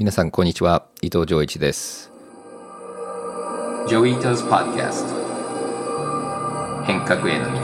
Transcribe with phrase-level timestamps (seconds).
[0.00, 0.86] 皆さん、こんにちは。
[1.02, 2.12] 伊藤浄一です。
[6.86, 7.58] 変革への道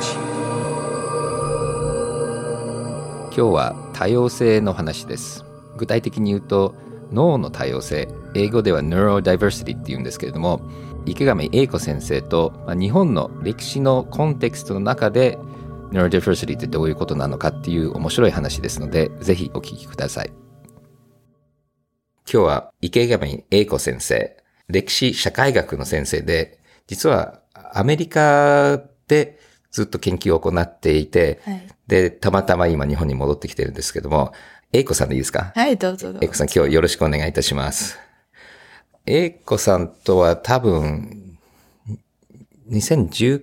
[3.26, 5.44] 今日は多様性の話です。
[5.76, 6.74] 具体的に言うと、
[7.12, 10.60] 脳の多様性、英語では Neurodiversity って言うんですけれども、
[11.06, 15.38] 池上英子先生と、まあ日本の歴史のコンテクストの中で
[15.92, 20.43] Neurodiversity ってどういうことなのかっていう面白い話ですので、ぜひお聞きください。
[22.30, 24.36] 今日は池上英子先生、
[24.68, 27.40] 歴史社会学の先生で、実は
[27.72, 29.38] アメリカで
[29.70, 34.32] ずっと研究を行っていて、はいで、たまたま今日本に戻ってきてるんですけども、
[34.72, 35.52] 英子さんでいいですか？
[35.54, 36.20] はい、どうぞどうぞ。
[36.22, 37.98] 英子さん今日よろしくお願いいたします。
[39.04, 41.36] 英子さんとは多分、
[42.70, 43.42] 2019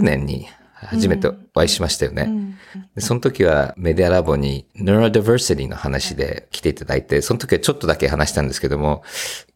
[0.00, 0.48] 年に
[0.86, 2.56] 初めてお会いしましたよね。
[2.94, 9.02] でその時はメディアラボに Neurodiversity の話で来ていただいて、その時はちょっとだけ話したんですけども、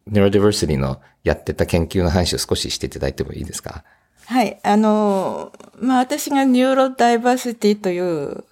[0.09, 3.83] Neurodiversity のやってた研究の話を少ししていただいてもいいですか？
[4.25, 8.43] はい、あの、まあ、私がニューロダイバーシティという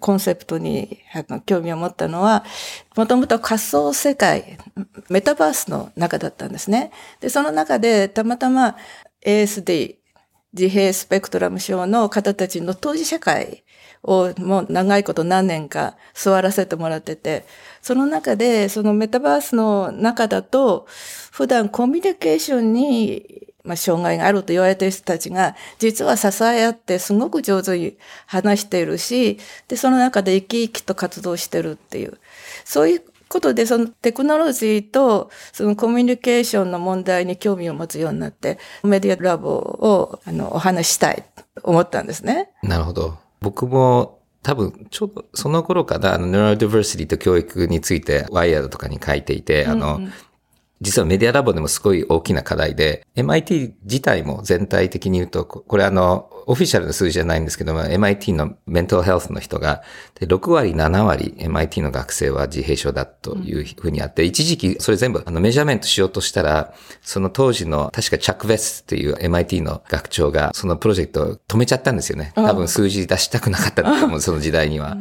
[0.00, 2.44] コンセプトにあの興味を持ったのは、
[2.96, 4.58] もともと仮想世界、
[5.10, 6.92] メタバースの中だったんですね。
[7.20, 8.76] で、その中でたまたま
[9.26, 9.96] ASD、
[10.54, 13.64] 自閉スペクトラム症の方たちの当事者会
[14.04, 17.44] をもう長いこと何年か座らせてもらってて、
[17.82, 20.86] その中でそのメタバースの中だと、
[21.32, 27.96] 普段コミュニケーションに、まあ、障害があると言われている人たちが、実は支え合ってすごく上手に
[28.26, 32.18] 話しているし、で、その中で生き生きと活動してるっていう、
[32.64, 42.50] そういうことで、そのテクノロジーと、そのコミュニケーションの問題に興味を持つようになって、メディアラボを、あの、お話ししたいと思ったんですね。
[42.62, 43.16] なるほど。
[43.40, 50.00] 僕も多分、ちょうどその頃かな、あの、Neurodiversity と教育について、ワイヤードとかに書いていて、あの、
[50.80, 59.82] 実はメディアラボでもすごい大きな課題で、MIT 自体も全体的に言うと、ここれあの、オフィシャルの数字じゃないんですけども、MIT のメンタルヘルスの人が、
[60.18, 72.32] で6割、7割 MIT の学生は自閉症だというふうにあって、一時期それ全部あのメジャーメントしようとしたら、その当時の確かチャック・ベスっていう MIT の学長がそのプロジェクトを止めちゃったんですよね。
[72.34, 74.96] 多分数字出したくなかったと思う、 その時代には。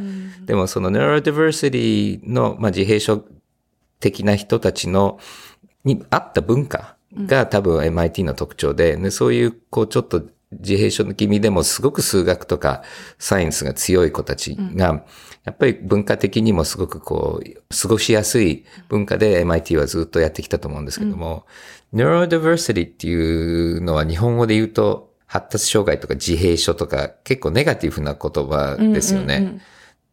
[0.45, 3.23] でもその Neurodiversity の、まあ、自閉症
[3.99, 5.19] 的な人たちの、
[5.83, 12.83] に合った文化が多分 MIT の特徴で、ね、そういう、こう、ちょっと自閉症気味でもすごく数学とか
[13.17, 15.03] サイエンスが強い子たちが、
[15.43, 21.45] やっぱり文化的にもすごくこう、過ごしやすい文化で MIT はずっとやってきたと思うんですけども、
[21.93, 29.59] Neurodiversity っていうのは日本語で言うと、発達障害とか自閉症とか結構ネガティブな言葉ですよね。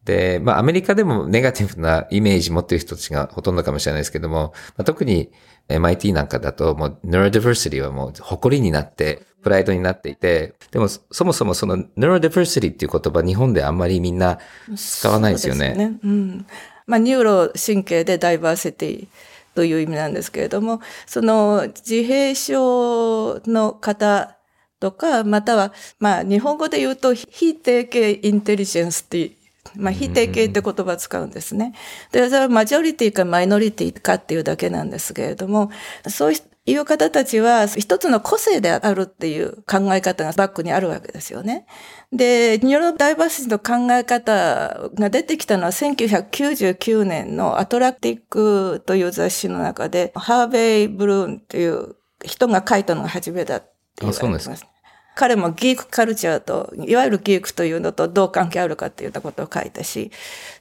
[0.05, 5.31] で、まあアメリカでもネガティブなイメージ持ってる人たちがほとんどかもしれないですけども、まあ、特に
[5.69, 14.39] MIT なんかだともう Neurodiversity はもう誇りになって、プライドになっていて、でもそもそもその Neurodiversity っていう言葉日本であんまりみんな
[14.75, 15.67] 使わないですよね。
[15.67, 16.45] そうですねうん。
[16.87, 19.07] まあ、ニューロ神経でダイバーシティ
[19.55, 24.37] という意味なんですけれども、その自閉症の方
[24.79, 29.31] とか、または、まあ、日本語で言うと、非定型インテリジェンスって
[29.75, 31.73] まあ、非定型って言葉を使うんですね。
[32.11, 35.71] で、それはマジョリティかマイノリティかっていうだけなんですけれども、
[36.07, 36.33] そう
[36.65, 41.65] いう方たちは一つの個性であるっていう考え方がバックにあるわけですよね。
[42.11, 53.67] で、ニューロダイバーシティの考え方が出てきたのは1999年のアトランティックという雑誌の中で、ハーベイ・ブルームっていう人が書いたのが初めだって
[54.01, 54.70] 言われてます。
[55.15, 60.11] 彼もギークカルチャーと、いわゆるギークというのとどう関係あるかっていうようなことを書いたし、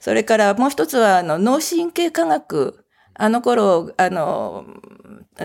[0.00, 2.84] それからもう一つは、あの、脳神経科学。
[3.14, 4.64] あの頃、あの、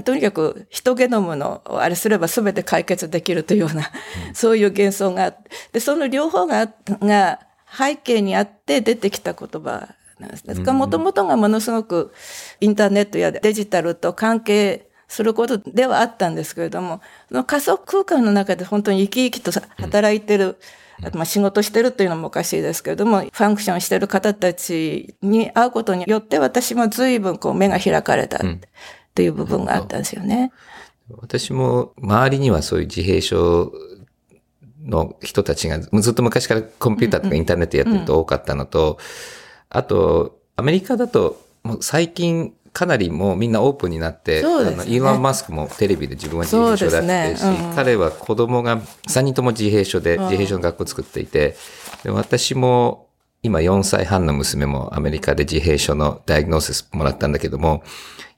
[0.05, 3.91] とにかく人ゲノムのあれすれば全て解決できるというような、
[4.33, 6.71] そういう幻想があって、で、その両方が、
[7.01, 7.39] が
[7.77, 9.89] 背景にあって出てきた言葉
[10.19, 10.47] なんです。
[10.47, 12.13] ですから、もともとがものすごく
[12.61, 20.57] インターネットやデジタルと関係することではあったんですけれども、その仮想空間の中で本当に生き生きと働いてる、
[21.01, 28.41] あとまあ仕事してるというのもおかしいですけれども、ファンクションしてる方たちに会うことによって私も随分こう目が開かれたっ
[29.13, 30.51] ていう部分があったんですよね。
[31.17, 33.71] 私も周りにはそういう自閉症
[34.83, 38.97] の人たちがずっと昔からコンピューターとかインターネットやってると多かったのと、
[39.69, 44.47] あと、アメリカだともう最近かなりもうみんなオープンになって、ね。
[44.47, 47.73] あのイーロン・マスクもテレビで自分は自閉症だってし、ねうん。
[47.73, 51.55] 彼は子供が3人とも自閉症で、自閉症の学校を作っていて、
[52.03, 53.07] で私も
[53.43, 57.85] 今4歳半の娘もアメリカで自閉症のダイアグノーシスもらったんだけども、やっぱ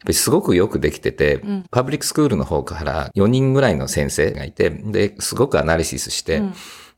[0.10, 1.42] りすごくよくできてて、
[1.72, 6.44] パブリックスクールの方から4人ぐらいの先生がいて、で、すごくアナリシスして、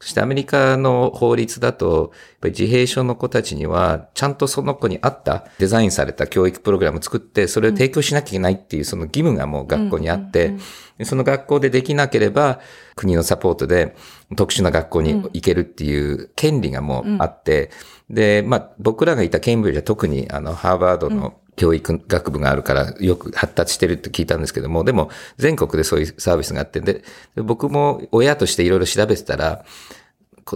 [0.02, 10.54] そしてアメリカの法律だと、やっぱり自閉症の子たちには、ちゃんとその子に合ったデザインされた教育プログラムを作って、それを提供しなきゃいけないっていうその義務がもう学校にあって、
[10.98, 12.62] でその学校でできなければ、
[12.96, 13.96] 国のサポートで
[14.38, 17.70] 特殊な学校に行けるっていう権利がもうあって、
[18.10, 27.04] で、まあ僕らがいたケンブリッジは特にあのハーバードの教育学部があるからよく発達してるって聞いたんですけども、でも全国でそういうサービスがあって、で、
[27.36, 29.66] で僕も親としていろいろ調べてたら、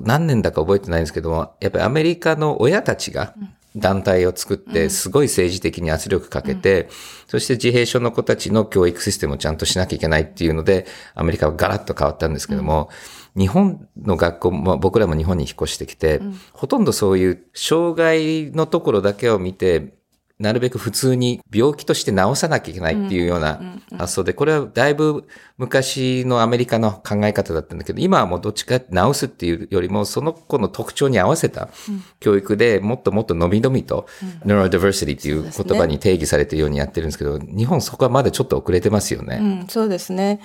[0.02, 3.34] 何年だか覚えてないんですけども、やっぱりアメリカの親たちが
[3.76, 6.88] 団体を作って、すごい政治的に圧力かけて、
[7.28, 10.86] そして自閉症の子たちの教育システムをちゃんとしなきゃいけないっていうので、
[11.16, 12.90] アメリカはガラッと変わったんですけども、
[13.36, 16.22] 日本の学校も、僕らも日本に引っ越してきて、
[16.54, 19.94] ほとんどそういう障害のところだけを見て、
[20.40, 23.62] なるべく普通に病気として治さなきゃいけないっていうような
[23.98, 25.28] 発想で、これはだいぶ
[25.58, 31.70] 昔のアメリカの考え方だったんだけど、今はもうどっちか治すっていうよりも、その子の特徴に合わせた
[32.20, 34.08] 教育でもっともっと伸び伸びと、
[34.46, 39.38] neurodiversity っていう言葉に定義されてるようにやってるんですけど、日本そこはまだちょっと遅れてますよね。
[39.40, 40.42] うん、そうですね。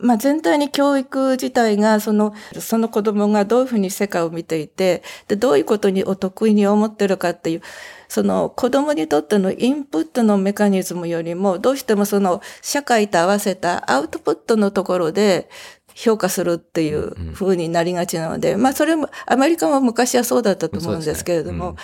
[0.00, 7.62] まあ、全体に教育自体が、その、その子供がどういうふうに世界を見ていて、で、どういうことにお得意に思ってるかっていう、
[8.08, 15.48] その子供にとってのインプットのメカニズムよりも、どうしてもその社会と合わせたアウトプットのところで、
[15.98, 21.74] 評価するっていう風になりがちなので、まあそれも、アメリカも昔はそうだったと思うんですけれども、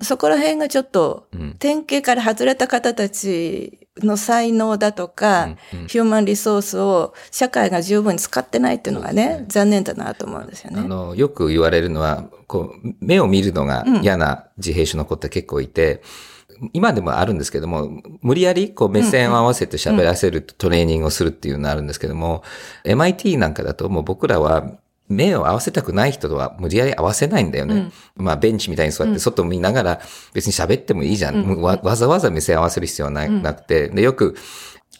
[0.00, 1.26] そこら辺がちょっと、
[1.58, 5.50] 典型から外れた方たちの才能だとか、
[5.86, 10.80] ヒューマンリソースを社会が十分に使ってないっていうのがね、残念だなと思うんですよね。
[10.80, 16.00] あの、よく言われるのは、こう、目を見るのが嫌な自閉症の子って結構いて、
[16.72, 22.42] 今でもあるんですけども、無理やりこう目線を合わせて喋らせるトレーニングをするっていうのがあるんですけども、
[22.84, 24.72] MIT なんかだともう僕らは
[25.08, 27.90] 目を合わせたくない人とは無理やり合わせないんだよね。
[28.16, 30.00] まあベンチみたいに座って外見ながら
[30.34, 31.60] 別に喋ってもいいじゃん。
[31.60, 33.88] わわざわざ目線合わせる必要はな,、なくて。
[33.88, 34.36] で、よく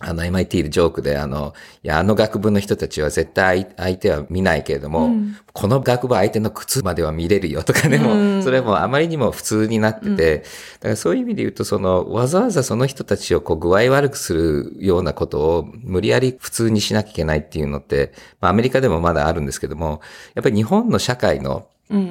[0.00, 5.11] あの MIT でジョークであの、いや、あの学部の人たちは絶対相手は見ないけれども、
[5.53, 20.00] この学部相手の靴までは見れるよとかでも、それもあまりにも普通になってて、だからそういう意味で言うと、その、わざわざその人たちをこう具合悪くするようなことを無理やり普通にしなきゃいけないっていうのって、まあアメリカでもまだあるんですけども、
[20.35, 21.67] やっぱり日本の社会の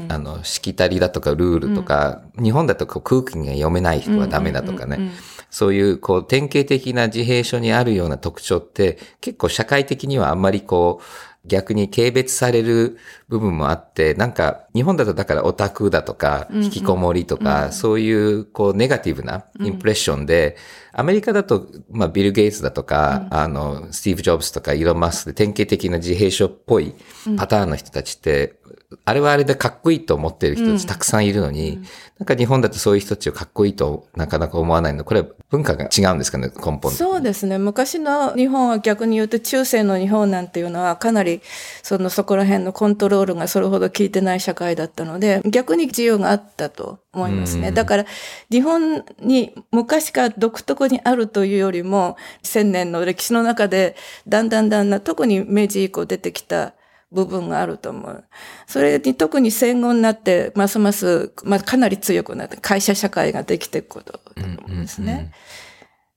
[0.10, 5.12] あの、しきたりだとかルールとか、日本だとこう空気が読めない人はダメだとかね。
[5.50, 11.04] そういう、こう、典型的な自閉症にあるような特徴って、結構社会的にはあんまりこう、
[11.48, 12.98] 逆に軽蔑される
[13.30, 20.58] 部分もあって、なんか、日本だとだからオタクだとか、引きこもりとか、そういう、こう、ネガティブなインプレッションで、
[20.92, 26.94] アメリカだと、まあ、ビル・ゲイツだとか、あの、スティーブ・ジョブズとか、イーロン・マスクで典型的な自閉症っぽい
[27.38, 28.60] パターンの人たちって、
[29.04, 31.82] あれはあれでかっこいいと思ってる人たちたくさんいるのに、
[32.20, 35.04] なんか日本だとそういう人たちをかっこいいとなかなか思わないの。
[35.04, 37.58] これは文化が違うんですかね、根本そうですね。
[37.58, 41.42] 昔の日本は逆に言うと中世の日本なんていうのはかなり
[41.84, 47.74] そのそこら辺のコントロールがそれほど効いてない社会だったので逆に自由があったと思いますね。
[47.74, 48.06] だから
[48.50, 53.98] 日本に昔から独特にあるというよりも千年の歴史の中で
[54.30, 56.74] だんだんだんだん特に明治以降出てきた
[57.12, 58.24] 部分があると思う。
[58.68, 65.32] それに特に戦後になって、ますます、まあ、かなり強くなって、会社社会ができていくことだと思うんですね。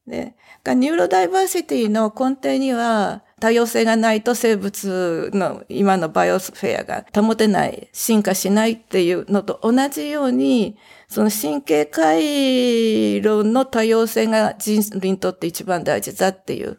[0.06, 0.34] で、
[0.66, 10.76] ニューロダイバーシティの根底には、多様性がないと生物の今の biosphere が保てない、進化しないっていうのと同じように、
[11.08, 16.78] その神経回路の多様性が人類にとって一番大事だっていう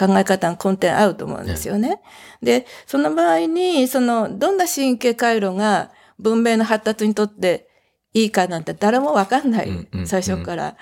[0.00, 2.00] 考え方の根底にあると思うんですよね。
[2.42, 7.68] で、その場合に、その、どんな神経回路が文明の発達にとって
[8.14, 10.76] いいかなんて誰もわかんない、最初から。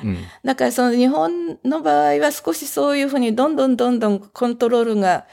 [0.44, 5.26] だからその日本の場合は少しそういうふうにどんどんどんどんコントロールが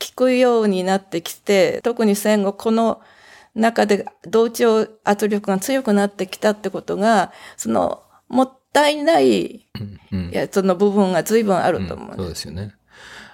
[0.00, 3.00] 効くようになってきて、特に戦後この
[3.54, 9.68] 中で同調圧力が強くなってきたってことが、その、もったいない、い
[10.32, 12.74] やその部分が随分あると思う、そうですよね。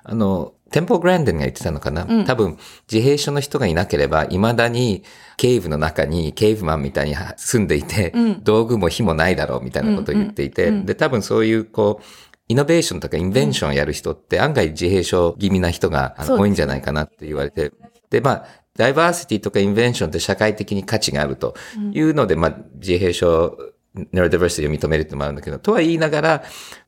[0.05, 2.59] あの、テンプル・グランディンが言ってたのかな、多分、
[2.91, 5.03] 自閉症の人がいなければ、未だに、
[5.37, 8.13] cave の中に、 caveman みたいに住んでいて、
[8.43, 12.05] 道具も火もないだろう、みたいなことを言っていて、で、多分そういう、こう、
[12.49, 17.73] イノベーションとか invention をやる人って案外自閉症気味な人が多いんじゃないかなって言われて、
[18.11, 21.55] で、まあ、ダイバーシティとか invention って社会的に価値があると
[21.93, 23.59] いうので、まあ、自閉症、
[23.95, 26.43] Neurodiversity を認めるってもあるんだけど、とは言いながら、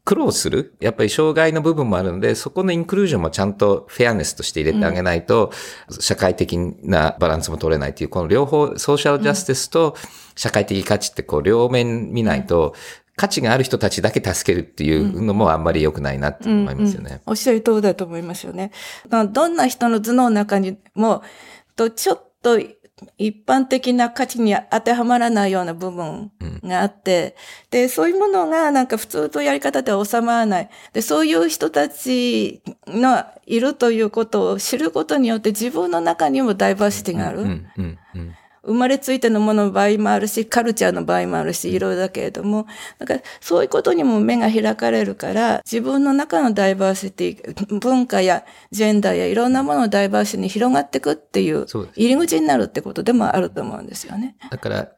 [0.04, 5.52] 苦労する、やっぱり障害の部分もあるので、そこのインクルージョンもちゃんとフェアネスとして入れてあげないと、
[5.98, 9.96] 社会的なバランスも取れないっていう、この両方、ソーシャルジャスティスと
[10.36, 12.74] 社会的価値ってこう両面見ないと、
[13.16, 17.10] 価値がある人たちだけ助けるっていうのもあんまり良くないなって思いますよね。
[17.10, 18.72] うんうん、おっしゃる通りだと思いますよね。
[19.10, 21.22] どんな人の頭脳の中にも、
[21.76, 22.58] とちょっと
[23.18, 26.30] 一般的な価値に当てはまらないような部分
[26.62, 30.70] があって、うん、で、そういうものがなんか普通とやり方では収まらない。
[30.92, 37.42] で、そういう人たちのいるということを知ることによって自分の中にもダイバーシティがある。
[37.42, 42.66] うんうんうん生まれついてのものの場合もあるし、カルチャーの場合もあるし、いろいろだけれども、
[42.98, 54.36] だからそういうことにも目が開かれるから、自分の中のダイバーシティ、文化やジェンダーやいろんなもののダイバーシティに広がっていくっていう、入り口になるってことでもあると思うんですよね。
[54.50, 54.92] だから、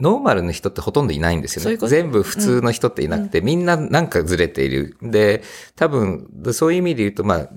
[0.00, 1.64] ノーマルの人ってほとんどいないんですよね。
[1.64, 4.96] そういう全部普通の人っていなくて、うん、みんななんかずれている。
[5.00, 5.42] で、
[5.74, 7.48] 多分、そういう意味で言うと、まあ、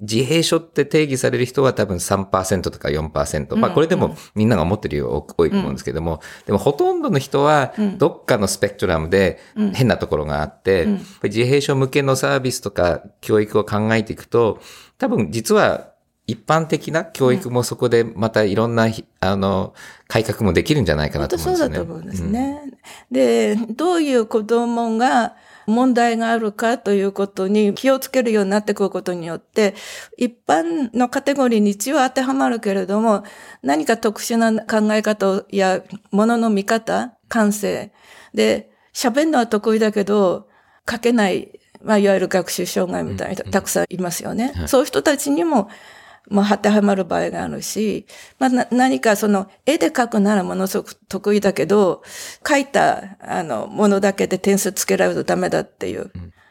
[0.00, 3.56] 自閉症って定義される人は多分3%とか4%。
[3.56, 9.40] まあこれでもみんなが思ってるより多いと思うんですけども、でもほとんどの人はどっかのスペクトラムで
[9.74, 10.86] 変なところがあって、
[11.24, 14.60] 自閉症向けのサービスとか教育を考えていくと、
[14.98, 15.92] 多分実は
[16.28, 18.88] 一般的な教育もそこでまたいろんな、
[19.20, 19.72] あの、
[20.08, 21.76] 改革もできるんじゃないかなと思うんですよね。
[21.76, 22.62] そうだと思うんですね。
[23.10, 25.34] うん、で、どういう子供が
[25.68, 29.74] 問題があるかということに気をつけるようになってくることによって、
[30.16, 33.22] 一般のカテゴリーに一応当てはまるけれども、
[33.62, 37.92] 何か特殊な考え方や物の見方、感性。
[38.32, 40.48] で、喋るのは得意だけど、
[40.90, 44.54] 書けない、まあ、いわゆる学習障害みたいな人、たくさんいますよね。
[44.66, 45.68] そういう人たちにも、
[46.30, 48.06] もう当てはまる場合があるし、
[48.38, 52.02] まあ、何かその絵で描くならものすごく得意だけど、
[52.42, 56.10] 描いたあのものだけで点数つけられるとダメだっていう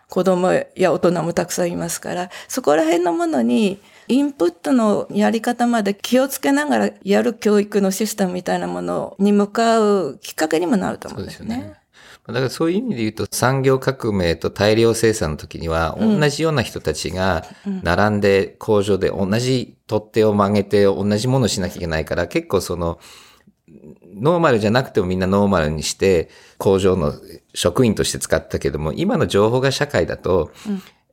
[0.10, 11.74] 子供や大人もたくさんいますから、そこら辺のものにインプットのやり方まで気をつけながらやる教育のシステムみたいなものに向かうきっかけにもなると思うんですよね。
[12.28, 17.46] だからそういう意味で言うと産業革命と大量生産の時には同じような人たちが
[17.84, 23.00] 並んで工場で同じ取っ手を曲げて同じものをしなきゃいけないから結構その
[24.14, 27.14] ノーマルじゃなくてもみんなノーマルにして工場の
[27.54, 30.52] 職員として使ったけども今の情報が社会だと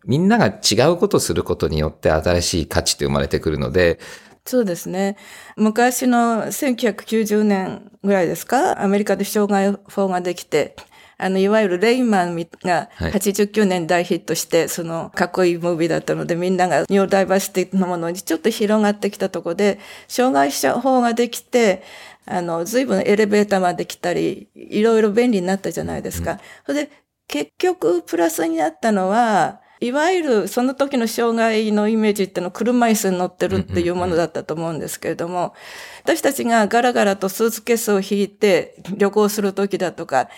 [0.04, 4.00] みんなが違うことをすることによって新しい価値って生まれてくるので
[4.46, 5.16] そうですね。
[5.56, 10.76] 昔の1990年ぐらいですか、アメリカで障害法ができて、
[11.24, 21.82] あの、いわゆるレイマンが89年大ヒットして、はい、その、かっこいいムービーだったので、みんながニューダイバーシティのものにちょっと広がってきたところで、障害者法ができて、
[22.26, 26.32] あの、随分エレベーターまで来たり、いろいろ便利になったじゃないですか。
[26.32, 26.90] うん、それで、
[27.26, 35.54] 結局、プラスになったのは、いわゆるその時の障害のイメージっていうのは車椅子に乗ってるっていうものだったと思うんですけれども、
[36.02, 40.28] 私たちがガラガラとスーツケースを引いて旅行する時だとか、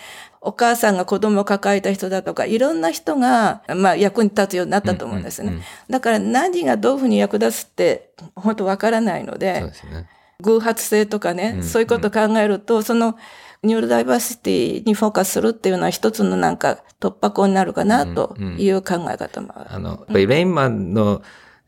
[0.47, 5.61] お母さんが子供を抱えた人だとか、いろんな人が、まあ、役に立つようになったと思うんですね。
[5.89, 10.07] だから何がどういうふうに役立つって、本当わからないので、でね、
[10.41, 13.17] 偶発性とかね、うん、そういうことを考えると、その、
[13.63, 19.73] ニューロダイバーシティにフォーカスするっていうのは一つのなんか突破口になるかなという考え方もある。
[19.73, 21.21] あの、やっぱりレインマンの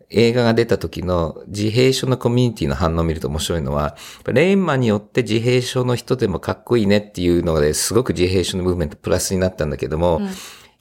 [0.10, 10.30] 映画が出た時の自閉症のコミュニティの反応を見ると面白いのは、レインマンによって自閉症の人でもかっこいいねっていうのですごく自閉症のムーブメントプラスになったんだけども、うん。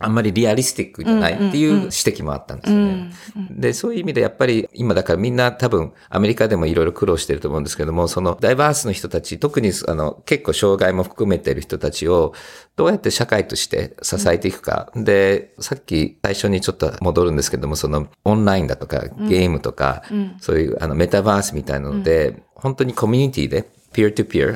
[0.00, 3.10] あんまりリアリスティックじゃないっていう指摘もあったんですよね。
[3.50, 12.32] で、そういう意味でやっぱり今だからみんな多分アメリカでもいろいろ苦労してると思うんですけども、そのダイバースの人たち、特にあの結構障害も含めている人たちを
[12.76, 14.92] どうやって社会として支えていくか。
[14.94, 23.68] うん、で、さっき最初にちょっと戻るんですけども、そのオンラインだとかゲームとか、うん、そういうあのメタバースみたいなので、本当にコミュニティで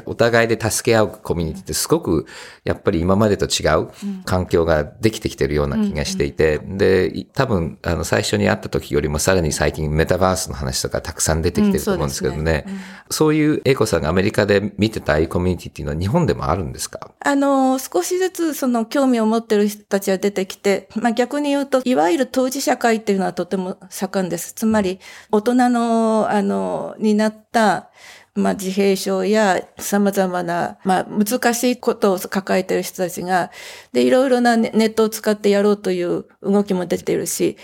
[0.07, 2.27] お互いで助け合うコミュニティってすごく、
[2.65, 3.89] やっぱり今までと違う
[4.25, 12.75] 環境ができてきてるような気がしていて、で、多分、あの、最初に会った時よりもさらに最近メタバースの話とかたくさん出てきてると思うんですけどね、うん。
[13.11, 17.11] そういう英子さんがアメリカで見てたいコミュニティっていうのは日本でもあるんですか？
[17.21, 24.53] あの、少しずつその興味を持ってる人たちは出てきて、まあ逆に言うと、いわゆる当事社会っていうのはとても盛んです。
[24.53, 27.91] つまり、大人の、あの、になった、
[28.35, 33.51] まあ、自閉症や様々な、まあ、難しいことを抱えている人たちが、
[33.93, 37.59] で、いろいろなネットを使ってやろうという動きも出ているし、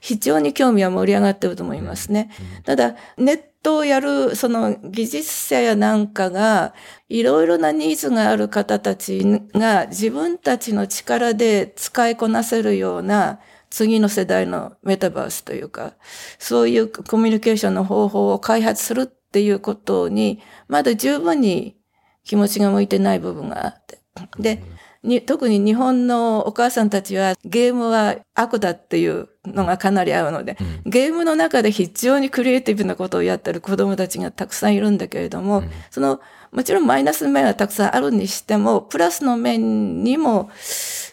[0.00, 2.30] 非常に興味は盛り上がっていると思いますね。
[2.64, 6.74] ただ、ネットをやる、その技術者やなんかが、
[7.08, 9.22] いろいろなニーズがある方たち
[9.54, 13.40] が自分たちの力で使いこなせるような
[13.70, 15.94] 次の世代のメタバースというか、
[16.38, 21.76] そういうコミュニケーションの方法を開発するっていうことに、まだ十分に
[22.22, 23.98] 気持ちが向いてない部分があって。
[24.38, 24.62] で、
[25.04, 36.20] に特に日本のお母さんたちはゲームは悪だっていうのがかなり合うので、うん、ゲームの中で非常にクリエイティブなことをやってる子供たちがたくさんいるんだけれども、うん、その、
[36.50, 40.50] もちろんマイナス面はたくさんあるにしても、プラスの面にも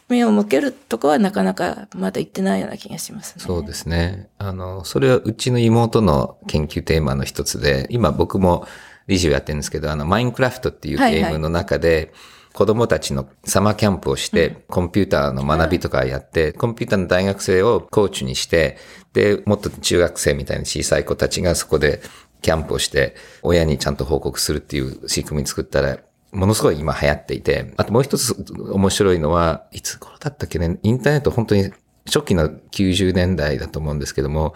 [0.07, 3.43] 目を向けるとこはなかなかまだ行ってないような気がしますね。
[3.45, 4.29] そうですね。
[4.37, 8.67] あの、それはうちの妹の研究テーマの一つで、今僕も
[9.07, 12.09] 理事をやってるんですけど、あの、マインクラフトっていうゲームの中で、はいはい
[12.53, 18.77] 子供たちのサマーキャンプをして、コンピューターの学びとかやって、コンピューターの大学生をコーチにして、
[19.13, 22.01] で、もっと中学生みたいな小さい子たちがそこで
[22.41, 25.99] キャンプをして、親にちゃんと報告するっていう仕組み作ったら、
[26.31, 28.35] ものすごい今流行っていて、あともう一つ
[28.71, 31.71] 面白いのは、いつ頃だったっけね、インターネット本当に
[32.05, 34.53] 初期の90年代だと思うんですけども、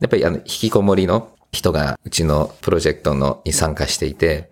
[0.00, 4.50] やっぱりあの、引きこもりの人がうちのプロジェクトのに参加していて、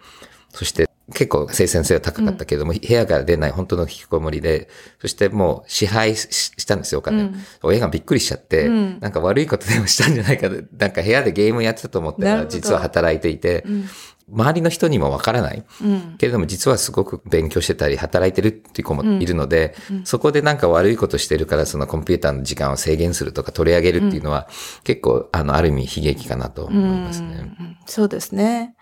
[0.51, 4.69] そして結構生鮮性は高かったけれども、うん、部屋から出ない本当の引きこもりで、
[5.01, 13.65] そしてもう支配したんですよ、お金、うん、親がびっくりしちゃって、うん、なんか悪いことでもしたんじゃないかなんか部屋でゲームやってたと思ったら、実は働いていて、
[14.33, 15.65] 周りの人にもわからない、
[16.19, 24.49] けれども実はすごく勉強してたり働いてるっていう子もいるので、そこでなんか悪いことしてるからそのコンピューターの時間を制限するとか取り上げるっていうのは、
[24.85, 27.53] 結構あのある意味悲劇かなと思いますね。
[27.87, 28.75] そうですね。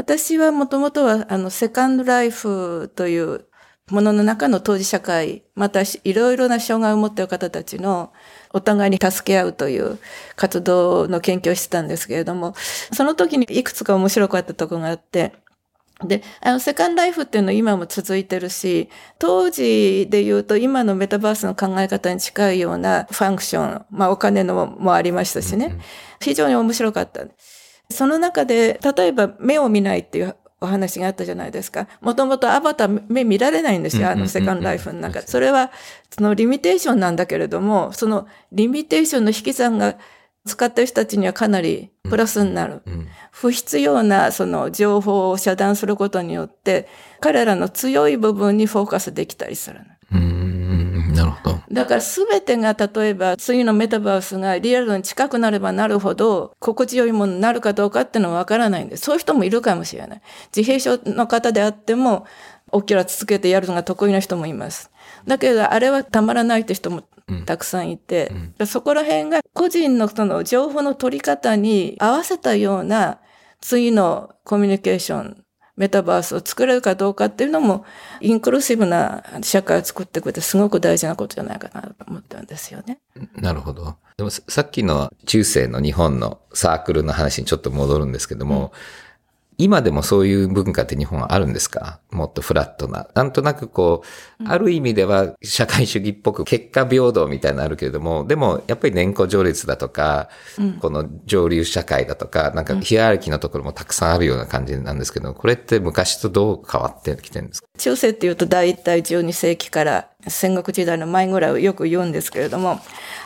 [0.00, 3.44] 私はもともとは、あの、セカンドライフという
[3.90, 8.10] ものの中の当事社会、またいろいろな障害を持っている方たちの
[8.50, 9.98] お互いに助け合うという
[10.36, 12.54] 活動の研究をしてたんですけれども、
[12.94, 15.34] その時にいくつか面白かったところがあって、
[16.02, 18.88] で、あの、セカンドライフっていうのは今も続いてるし、
[19.18, 25.78] 当時で言うと今のメタバースの考え方に近いようなファンクション、まあお金のもありましたしね、
[26.22, 27.20] 非常に面白かった。
[27.90, 31.88] その中で、例えば目を見ないっていうお話があったじゃないですか。
[32.00, 35.26] もともとアバター目見られないんですよ、あのセカンドライフの中で。
[35.26, 35.70] それは、
[36.10, 39.96] そのリミテーションなんだけれども、そのリミテーションの引き算が
[40.46, 42.82] 使ってる人たちにはかなりプラスになる。
[43.30, 46.88] 不必要なその情報を遮断することによって、
[47.20, 49.80] 彼らの強い部分にフォーカスできたりする。
[51.20, 51.60] なるほど。
[51.70, 60.22] だから全てが例えば次のメタバースがリアルに近くなればなるほど心地よいものになるかどうかっていうのはわからないんで、そういう人もいるかもしれない。
[60.56, 62.26] 自閉症の方であっても、
[62.72, 64.90] 大きな続けてやるのが得意な人もいます。
[65.26, 67.02] だけど、あれはたまらないって人も
[67.44, 73.18] たくさんいて、うんうん、そこら辺が個人のその情報の取り方に合わせたような
[73.60, 75.44] 次のコミュニケーション
[75.80, 77.86] メタバースを作れるかどうかっていうのも、
[78.20, 83.00] インクルーシブな社会を作っていくってすごく大事なことじゃないかなと思ったんですよね。
[83.36, 83.96] なるほど。
[84.18, 88.70] でもさっきの中世の日本のサークルの話にちょっと戻るんですけども、うん
[89.62, 92.00] 今でもそういう文化って日本はあるんですか？
[92.10, 93.08] もっとフラットな。
[93.14, 94.02] なんとなくこ
[94.40, 107.68] う、ある意味では社会主義っぽく結果平等みたいなのあるけれども、でもやっぱり年功序列だとか、うん、この上流社会だとか、なんかヒアラキーのところもたくさんあるような感じなんですけど、これって昔とどう変わってきてるんですか？
[107.78, 112.80] 中世っていうと大体12世紀から戦国時代の前ぐらいをよく言うんですけれども、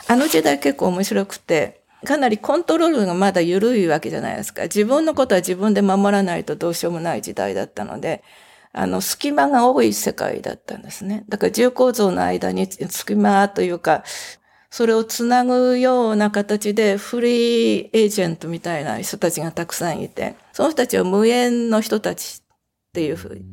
[0.07, 4.63] あの時代結構面白くて、かなりコントロールがまだ緩いわけじゃないですか。
[4.63, 8.23] 自分のことは自分で守らないとどうしようもない時代だったので、
[8.71, 11.25] あの、隙間が多い世界だったんですね。
[11.29, 14.03] だから重構造の間に隙間というか、
[14.69, 23.45] それをつなぐような形でフリーエージェントみたいな人たちがたくさんいて、その人たちは無縁の人たちっていうふうに。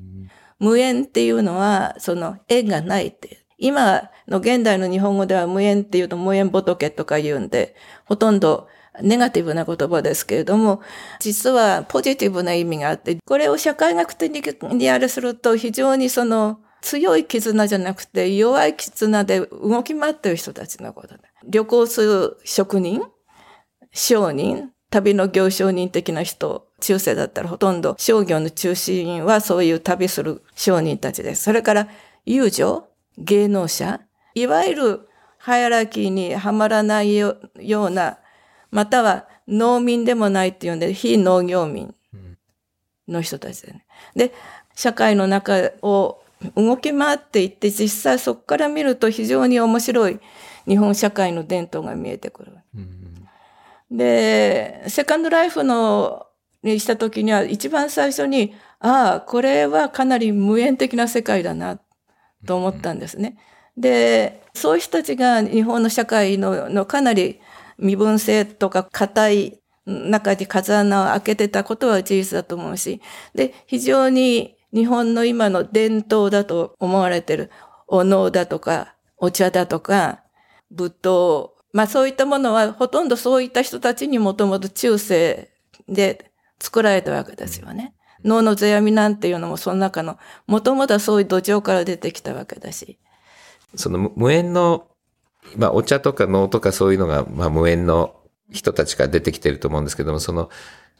[0.58, 8.68] 無縁っていうのは、その縁がないって今の現代の日本語では無縁っていうと無縁仏とか言うんで、ほとんど
[9.00, 10.82] ネガティブな言葉ですけれども、
[11.20, 14.34] 実はポジティブな意味があって、これを社会学的
[14.72, 21.20] にあれすると非常にその強い絆じゃなくて弱い絆で動き回ってる人たちのことだ。
[21.44, 23.02] 旅行する職人、
[23.92, 31.44] 商人、旅の行商人的な人、中世だったらほとんど商業の中心はそういう旅する商人たちです。
[31.44, 31.88] それから
[32.26, 34.00] 友情、芸能者、
[34.34, 38.18] いわゆるハイアラキーにはまらないような、
[38.70, 41.94] または農民でもないっていうんで、非農業民
[43.08, 43.86] の人たちでね。
[44.14, 44.32] で、
[44.74, 46.22] 社会の中を
[46.56, 50.20] 動き回っていって、実際そこから見ると非常に面白い
[50.66, 52.52] 日本社会の伝統が見えてくる。
[53.90, 56.26] で、セカンドライフの
[56.62, 61.80] にした時には一番最初に、ああ、これはかなり無縁的な世界だな
[62.46, 63.36] と思ったんですね。
[63.76, 67.40] で、そういう人たちが日本の社会ののかなり
[67.78, 73.00] 身分性とか硬い中に風穴を開けてたことは事実だと思うし、
[73.34, 77.50] で、非常に日本の今の伝統だと思われてる
[77.88, 80.22] お能だとか、お茶だとか、
[80.70, 85.50] 仏塔、まあそういったものはほとんどそういった人たちにもともと中世
[85.88, 86.30] で
[86.60, 87.94] 作られたわけですよね。
[88.24, 92.98] 脳の世阿弥なんていうのもその中の、もともとはそういう土壌から出てきたわけだし。
[93.74, 94.86] その無縁の、
[95.56, 98.16] まあお茶とか能とかそういうのが、まあ無縁の
[98.50, 100.50] 人たちから出てきてると思うんですけども、その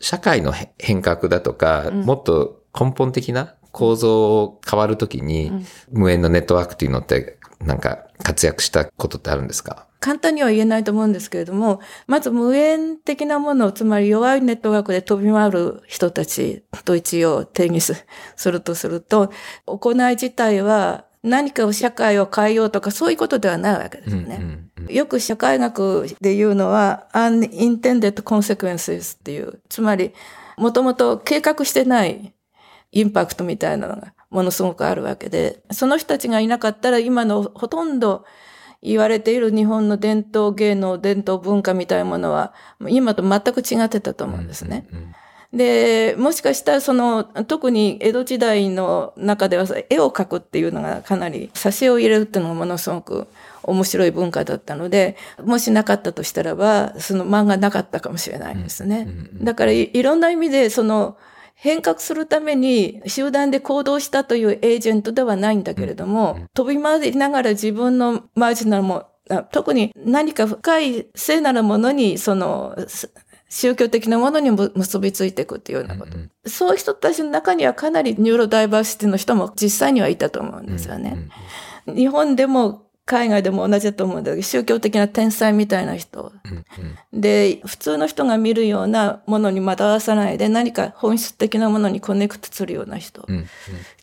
[0.01, 9.87] 社会の変革だとか、うん、もっと根本的な構造を変わるときに、うん、無縁のネットワークっていうのってなんか活躍したことってあるんですか？
[10.01, 18.05] 簡単には言えないと思うんですけれども、まず無縁的なものを、つまり弱いネットワークで飛び回る人たちと一応定義す
[18.51, 19.31] るとすると、
[19.65, 24.39] 行い自体は何かを社会を変えようとかそういうことではないわけですね。
[24.41, 30.13] うんうんうん、よく社会学で言うのは unintended consequences っていう、つまり
[30.57, 32.35] もともと計画してない
[32.91, 38.25] インパクトみたいなのがものすごくあるわけで、その人たちがいなかったら今のほとんど
[38.83, 42.53] 言われている日本の伝統芸能、伝統文化みたいなものは、
[42.89, 44.89] 今と全く違ってたと思うんですね。
[44.91, 45.15] うんうん
[45.53, 53.27] で、もしかしたらその、特に江戸時代の中では絵を描くっていうのがかなり、挿絵を入れるっていうのがものすごく
[53.63, 59.09] 面白い文化だったので、もしなかったとしたらば、その漫画なかったかもしれないですね。
[59.43, 61.19] だからいろんな意味で、その、
[61.55, 69.05] 変革するために集団で行動したというエージェントではないんだけれども、飛び回りながら自分のマージナルも、
[69.53, 72.75] 特に何か深い聖なるものに、その、
[73.53, 76.17] 宗教的なものにも結びついていくっていうようなこと。
[76.17, 81.29] うんうん、そういう人たちの中にはかなりニューロダイバーシティの人も実際にはいたと思うんですよね。
[81.87, 86.33] うんうん、日本でも海外でも同じだと思うんだけど、宗教的な天才みたいな人。
[86.47, 86.65] うん
[87.13, 93.23] うん、で、普通の人が見るようなものに惑わさないで何か本質的なものに connect するような人。
[93.29, 93.47] うん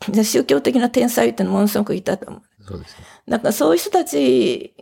[0.08, 2.64] うん、で宗教的な天才ってのものすごくいたと思う。
[2.64, 3.06] そうですね。
[3.28, 4.76] だからそういう人たち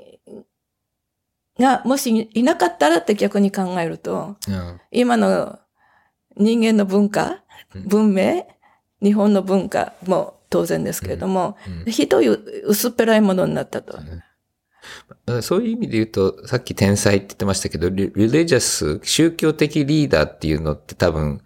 [1.59, 5.59] がもしいなかったらって逆に考えると、うん、今の
[6.37, 7.43] 人間の文化、
[7.73, 8.45] 文明、
[9.01, 13.97] 日本の文化も当然ですけれども、うん、ひどい薄っぺらいものになったと。
[15.41, 21.41] そういう意味で言うと、さっき天才って言ってましたけど、 religious、宗教的リーダーっていうのって多分、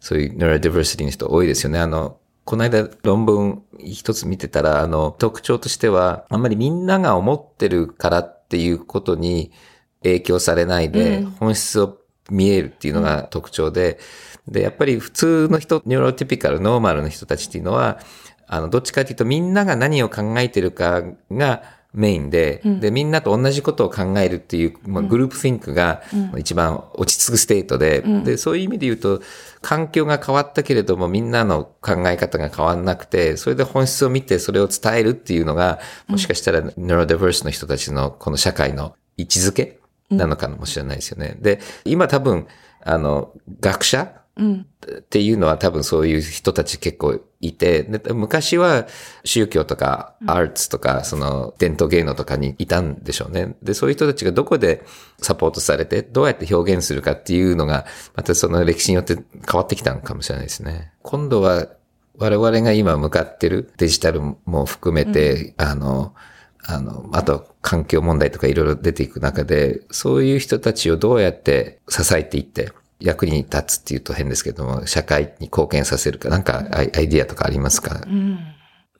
[0.00, 1.78] そういう Neurodiversity の人多いですよね。
[1.78, 9.50] あの、この間論文一つ見てたら、あの、特徴としては、あんまりみんなが思ってるからっていうことに
[10.02, 11.98] 影響されないで、本質を
[12.30, 13.98] 見えるっていうのが特徴で、
[14.46, 17.98] で、やっぱり普通の人、 neurotypical、ノーマルの人たちっていうのは、
[18.46, 21.62] あの、どっちかというとみんなが何を考えてるかが
[21.96, 26.02] メインで、うん、で、みんなと同じことを考えるっていう、まあ、 groupthink が
[26.36, 29.22] 一番落ち着く state で、うん、で、そういう意味で言うと、
[29.62, 39.78] 環境が変わったけれども、みんなの考え方が変わんなくて、それで本質を見てそれを伝えるっていうのが、もしかしたら、ニューロディバースの人たちのこの社会の位置づけ
[40.10, 41.36] なのかもしれないですよね。
[41.40, 42.46] で、今多分、
[42.84, 48.86] あの、学者っていうのは多分そういう人たち結構いて、昔は
[49.24, 53.56] 宗教とかアーツとか、その伝統芸能とかにいたんでしょうね。
[53.62, 54.84] で、そういう人たちがどこで
[55.18, 59.24] サポートされて、どうやって表現するかっていうのが、またその歴史によって変
[59.58, 60.92] わってきたのかもしれないですね。
[61.02, 61.68] 今度は
[62.18, 66.14] 我々が今向かってるデジタルも含めて、うん、あの、
[66.68, 78.38] あの、あと環境問題とかいろいろ出ていく中で、そういう人たちをどうやって支えていって、役に立つっていうと変ですけども、社会に貢献させるか、なんかアイディアとかありますか、うん、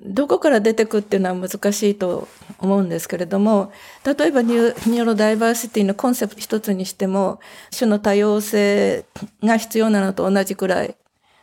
[0.01, 2.29] どこから出てくっていうのは難しいと
[2.59, 3.73] 思うんですけれども、
[4.05, 7.41] 例えばニューロダイバーシティのコンセプト一つにしても、
[7.77, 9.07] 種の多様性
[9.43, 10.97] が必要なのと同じくらい、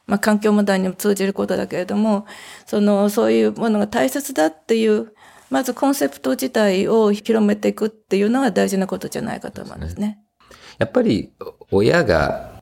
[0.06, 2.28] まあ環境問題にも通じることだけれども、
[2.68, 5.14] その、そういうものが大切だっていう、
[5.50, 10.20] まずコンセプト自体を広めていくっていうのが大事なことじゃないかと思うんですね。
[10.78, 11.32] やっぱり
[11.72, 12.62] 親が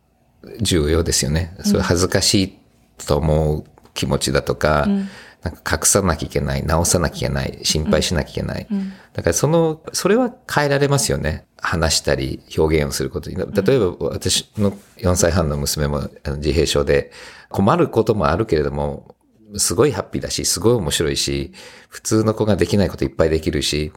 [0.61, 1.55] 重要ですよね。
[1.63, 2.57] それ恥ずかしい
[3.05, 5.09] と思う気持ちだとか、うん、
[5.43, 8.67] なんか隠さなきゃいけない、直さなきゃいけない、心配しなきゃいけない。
[8.69, 11.45] うん、だからその、それは変えられますよね。
[11.57, 13.35] 話したり表現をすることに。
[13.35, 13.43] 例
[13.75, 17.11] えば私の4歳半の娘も自閉症で
[17.49, 19.15] 困ることもあるけれども、
[19.57, 21.51] すごいハッピーだし、すごい面白いし、
[21.89, 23.91] 普通の子ができないこといっぱいできるし、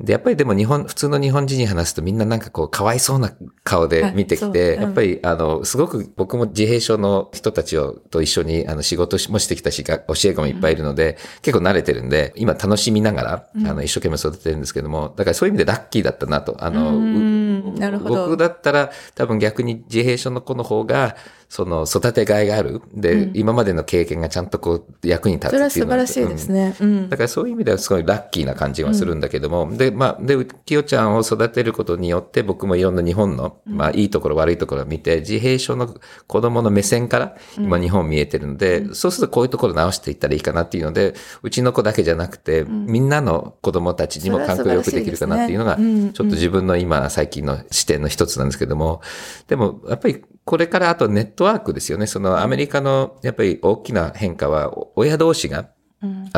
[0.00, 16.56] で、やっぱりでも日本、普通の日本人に話すとみんななんかこう、かわいそうな顔で見てきて、やっぱり、あの、すごく僕も自閉症の人たちをと一緒にあの仕事もしてきたし、が教え子もいっぱいいるので、結構慣れてるんで、今楽しみながら、あの、一生懸命育ててるんですけども、だからそういう意味でラッキーだったなと。
[16.58, 18.26] あの、うんうなるほど。
[18.26, 21.16] 僕だったら多分逆に自閉症の子の方が、
[21.48, 22.82] その育てがいがある。
[22.94, 26.76] で、今までの経験がちゃんとこう役に立つっていうのは素晴らしいですね。
[26.80, 27.08] うん。
[27.08, 35.94] だからそういう意味ではすごいラッキーな感じはするんだけども、で、まあ、で、きよちゃんを育てることによって僕もいろんな日本の、まあ、いいところ悪いところを見て、自閉症の
[36.26, 49.00] 子供の目線から今日本見えてるので、そうするとこういうところ直していったらいいかなっていうので、うちの子だけじゃなくて、みんなの子供たちにも環境を良くできるかなっていうのが、ちょっと自分の今最近の視点の一つなんですけども、
[49.48, 52.06] でもやっぱりこれからあとネットワークですよね。
[52.06, 55.70] そのアメリカのやっぱり大きな変化は親同士が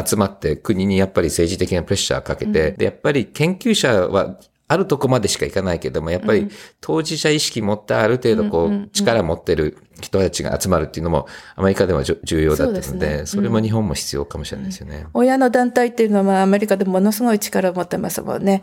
[0.06, 4.38] 集まって国にやっぱり政治的なプレッシャーかけて、で、やっぱり研究者は
[4.68, 6.48] あるとこまでしかいかないけども、やっぱり
[6.80, 15.06] 当事者意識持ったある程度こう力持ってる人たちが集まるっていうのもアメリカでは重要だったので、それも日本も必要かもしれないですよね。
[15.14, 18.62] 親の団体っていうのはまあアメリカでものすごい力を持ってますもんね。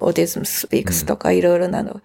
[0.00, 2.00] オーティズムスピークスとかいろいろなの。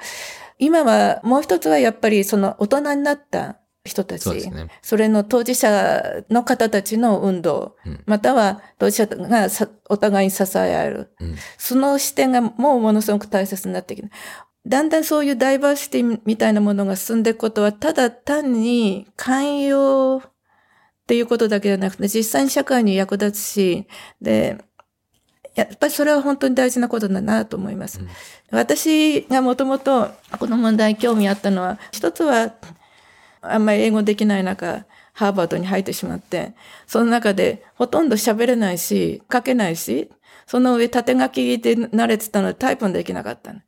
[0.60, 4.68] 今はもう一つはやっぱりその大人になった人たち、ね。
[4.82, 11.16] それの当事者の方たちの運動、または当事者がさお互いに支え合える、
[11.58, 14.10] その視点がもうものすごく大切になってきて、
[14.68, 20.32] だんだんそういうダイバーシティみたいなものが進んでいくことは、ただ単に寛容っ
[21.08, 23.88] ていうことだけじゃなくて、実際に社会に役立つし、
[24.22, 24.58] で、
[25.56, 28.00] やっぱりそれは本当に大事なことだなと思います。
[28.52, 30.10] 私がもともと
[30.40, 32.54] この問題に興味あったのは、一つは
[33.42, 36.54] あんまり英語できない中、ハーバードに入ってしまって、
[36.88, 40.10] その中でほとんど喋れないし、書けないし、
[40.48, 43.60] その上縦書きで慣れてたのでタイプもできなかったの。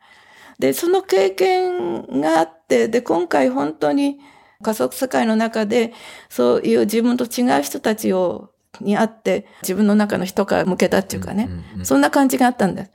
[0.60, 4.20] で、その経験があって、で、今回本当に
[4.62, 5.94] 加速世界の中で、
[6.30, 11.50] そういう自分と違う人たちを、に会って、自分の中の人から向けたっていうかね、
[11.84, 12.92] そんな感じがあったんです。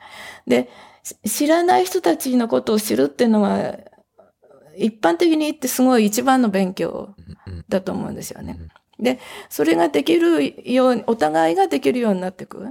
[0.46, 0.68] で、
[1.02, 3.76] し知らない人たちのことを知るっていうのは、
[4.76, 7.14] 一般的に言ってすごい一番の勉強
[7.68, 8.58] だと思うんですよね。
[8.98, 12.66] で、それができるように、お互いができるようになっていく。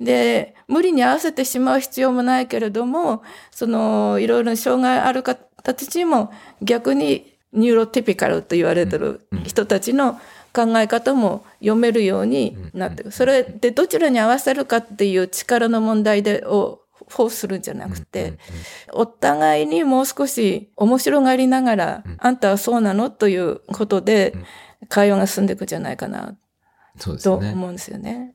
[0.00, 10.18] で、無理に合わせてしまう必要もないけれども、その、いろいろな障害ある方たちにも逆にニューロティピカルと言われてる人たちの
[10.52, 13.10] 考え方も読めるようになっていく。
[13.10, 18.38] それでどちらに合わせるかっていう力の問題で、をフォースするんじゃなくて、
[18.92, 23.10] お互いにもう少し面白がりながら、あんたはそうなの？
[23.10, 24.34] ということで、
[24.88, 26.36] 会話が進んでいくんじゃないかな
[26.98, 27.34] と。
[27.34, 28.34] 思うんですよね。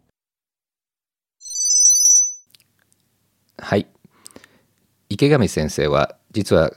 [3.57, 3.87] はい。
[5.09, 6.71] 池上先生は実は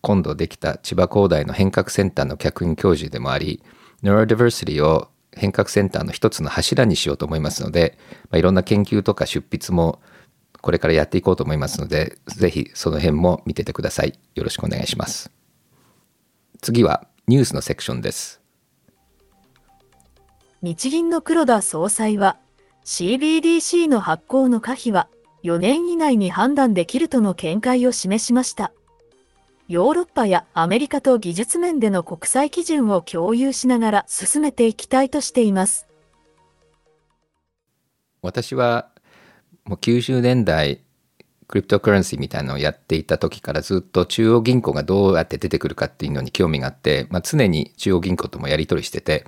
[0.00, 3.62] 今度できた千葉工大の変革センターの客員教授でもあり、
[4.02, 10.00] Neurodiversity を変革センターの一つの柱にしようと思いますので、まあ、いろんな研究とか出筆も
[10.60, 14.18] これからやっていこうと思いますので、ぜひその辺も見ててください。
[14.34, 15.30] よろしくお願いします。
[16.60, 18.40] 次はニュースのセクションです。
[20.62, 22.38] 日銀の黒田総裁は
[22.84, 25.08] CBDC の発行の可否は
[25.42, 28.72] 4年以内に判断できるとの見解を示しました。
[29.72, 35.88] ヨーロッパやアメリカと技術面での国際基準を共有しながら進めていきたいとしています。
[38.20, 38.90] 私は
[39.64, 40.82] もう90年代
[41.48, 49.24] クリプトカレンシーみたいなのをやっていた時からずっと中央銀行がどうやって出てくるかっていうのに興味があって、まあ、常に中央銀行ともやり取りしてて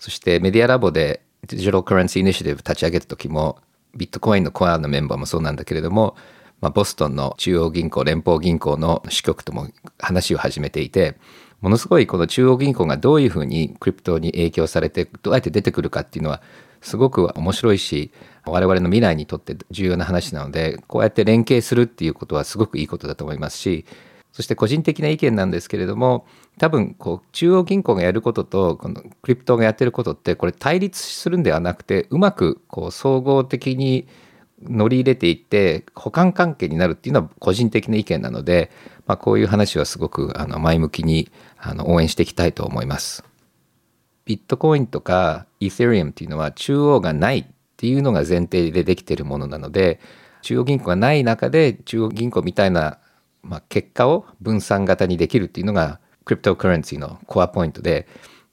[0.00, 3.58] そしてメディアラボでデジタルカレンシーイニシティブ立ち上げた時も
[3.94, 6.16] ビットコインのコアのメンバーもそうなんだけれども、
[6.60, 11.16] まあ、ボストンの中央銀行連邦銀行の支局とも話を始めていて
[11.60, 16.42] ものすごいこの中央銀行がどういうふうにクリプトに影響されてどうやって出てくるかっていうのは
[16.82, 18.12] すごく面白いし
[18.44, 23.86] 我々の未来にとって重要な話なのでこうやって連携するっていうことはすごくいいことだと思いますし
[24.32, 26.26] そして個人的な意見なんですけれども
[26.58, 34.06] 多分こう中央銀行がやることとこのクリプトがやってることってこれ対立するんではなくてうまくこう総合的に
[34.62, 38.70] 乗り入れていって補完関係になるっていうのは個人的な意見なので、
[39.06, 43.24] まあ、こういう話はすごくあの前向きにあの応援していきたいと思います。
[44.24, 50.00] ビットコインとかイーセリアムっていうのは中央がないっていうのが前提でできているものなので
[50.42, 52.98] 中央銀行がない中で中央銀行みたいな、
[53.42, 58.08] まあ、結果を分散型にできるっていうのがクリプトカレンシーのコアポイントで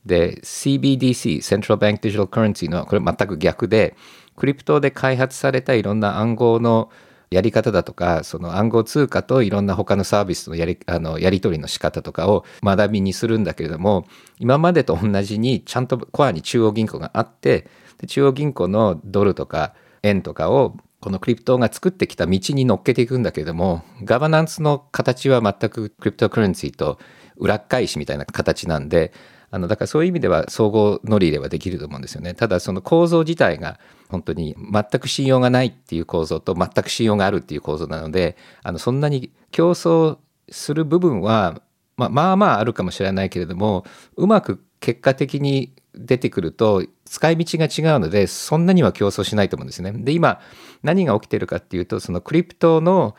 [0.06, 3.96] で CBDC Central Bank Digital Currency のこれ全く逆で
[4.36, 6.90] クリプトで開発されたいろんな暗号の
[7.32, 14.06] やり方だとか、その暗号通貨といろんな他のサービスのやり、あの、やり取りの仕方とかを学びにするんだけれども、
[14.38, 27.00] 今までと同じにちゃんとコアに中央銀行があって、で中央銀行のドルとか円とかをこのクリプトが作ってきた道に乗っけていくんだけれども、ガバナンスの形は全くクリプトクレンシーと
[27.38, 29.14] 裏返しみたいな形なんで、
[29.52, 32.34] あの、だからそういう意味では総合乗り入れはできると思うんですよね。
[32.34, 40.18] ただその構造自体が本当に全く信用がないっていう構造と全く信用があるっていう構造なので、あの、そんなに競争
[40.50, 41.62] する部分は、
[41.98, 43.86] まあまあまああるかもしれないけれども、
[44.16, 49.92] うまく結果的に出てくると使い道が違うので、そんなには競争しないと思うんですね。
[49.92, 50.40] で、今
[50.82, 53.16] 何が起きてるかっていうと、その crypto の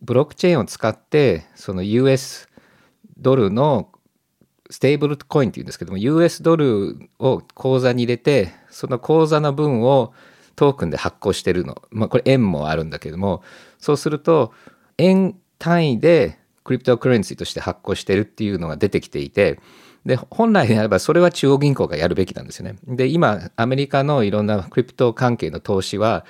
[0.00, 2.48] ブロックチェーンを使って、その US
[3.18, 3.90] ドルの
[4.70, 10.12] ステーブルコインっていうんですけども US ドルを口座に入れてその口座の分を
[10.56, 13.42] トークンで発行してるの、まあ、これ円もあるんだけども
[13.78, 14.52] そうすると
[14.98, 19.60] 円単位で cryptocurrency として発行してるっていうのが出てきていて
[20.04, 22.76] で本来であればそれは中央銀行がやるべきなんですよね。
[22.86, 26.24] で今アメリカのいろんな crypto 関係の投資は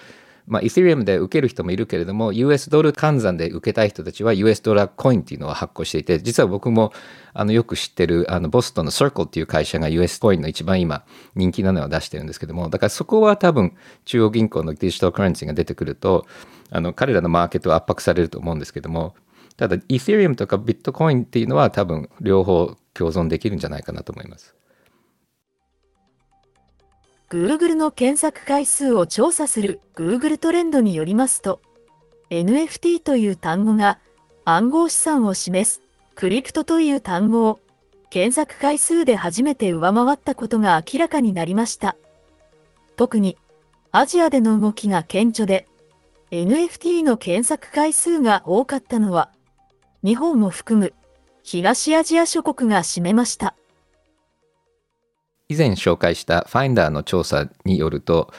[0.48, 6.92] まあ、イセリアムで受ける人もいるけれども、US ドル換算で受けたい人たちは US ドラコインっていうのを発行していて、実は僕も
[7.34, 16.26] あのよく知ってるあのボストンの Circle っていう会社が US コインの一番今人気なのを出してるんですけども、だからそこは多分中央銀行のデジタルカレンシーが出てくると、
[16.70, 19.14] あの彼らのマーケットは圧迫されると思うんですけども、
[19.56, 24.57] ただイセリアムとかビットコインっていうのは多分両方共存できるんじゃないかなと思います。
[27.30, 31.60] Google の検索回数を調査する Google トレンドによりますと、
[32.30, 33.98] NFT という単語が
[34.46, 35.82] 暗号資産を示す
[36.14, 37.60] クリプトという単語を
[38.08, 41.96] 検索回数で初めて上回ったことが明らかになりました。
[42.96, 43.36] 特に
[43.92, 45.68] アジアでの動きが顕著で、
[46.30, 49.30] NFT の検索回数が多かったのは、
[50.02, 50.94] 日本を含む
[51.42, 53.54] 東アジア諸国が占めました。
[55.48, 58.32] 以前紹介したファインダーの調査によると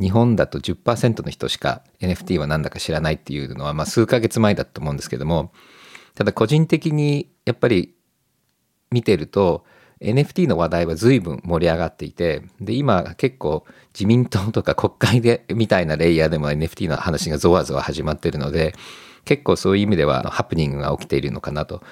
[0.00, 5.52] 日本だと10%の人しか NFT は何だか知らないっていうのは、まあ、数ヶ月前だと思うんですけども
[6.14, 7.94] ただ個人的にやっぱり
[8.90, 9.64] 見てると
[10.00, 18.74] NFT の話題は随分盛り上がっていてで今結構自民党とか国会でみたいなレイヤーでも NFT の話がゾワゾワ始まってるので
[19.24, 21.82] 結構そういう意味ではハプニングが起きているのかなと。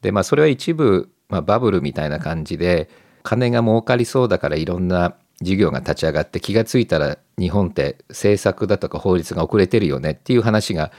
[0.00, 2.88] でまあそれは一部、まあ、バブルみたいな感じで
[3.22, 10.90] 金が儲かりそうだからいろんな事業が立ち上がって気が付いたら日本って政策だとか法律が遅れてるよねっていう話が、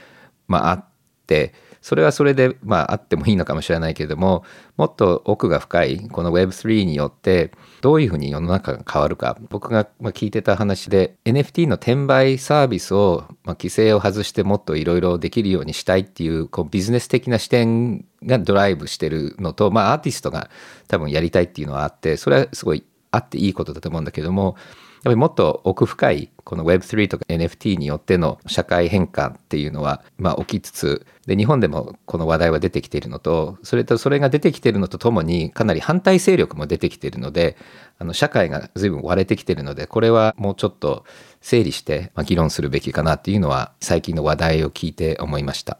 [0.48, 0.84] まあ、あっ
[1.26, 4.44] てそれはそれで、まあ、あってもいいのかもしれないけれども
[4.76, 9.38] もっと奥が深いこの Web3 によってどういうふうに世の中が変わるか。
[9.48, 20.50] 僕が聞いてた話で NFT の転売サービスを、ま、規制を外してもっといろいろできるようにしたいっていうこうビジネス的な視点がドライブしてるのと、まあ、アーティストが
[20.88, 24.56] 多分やりたいっていうのはあってそれはすごいあっていいことだと思うんだけども
[25.04, 37.56] ぱりもっと奥深いこの Web3 とか NFT によっての社会変化っていうのは、まあ、起きつつで日本でもこの話題は出てきているのとそれとそれが出てきているのとともにかなり反対勢力も出てきているので
[37.98, 41.04] あの社会が随分割れてきているのでこれはもうちょっと
[41.40, 45.78] 整理して、まあ、議論するべきかなっていうのは最近の話題を聞いて思いました。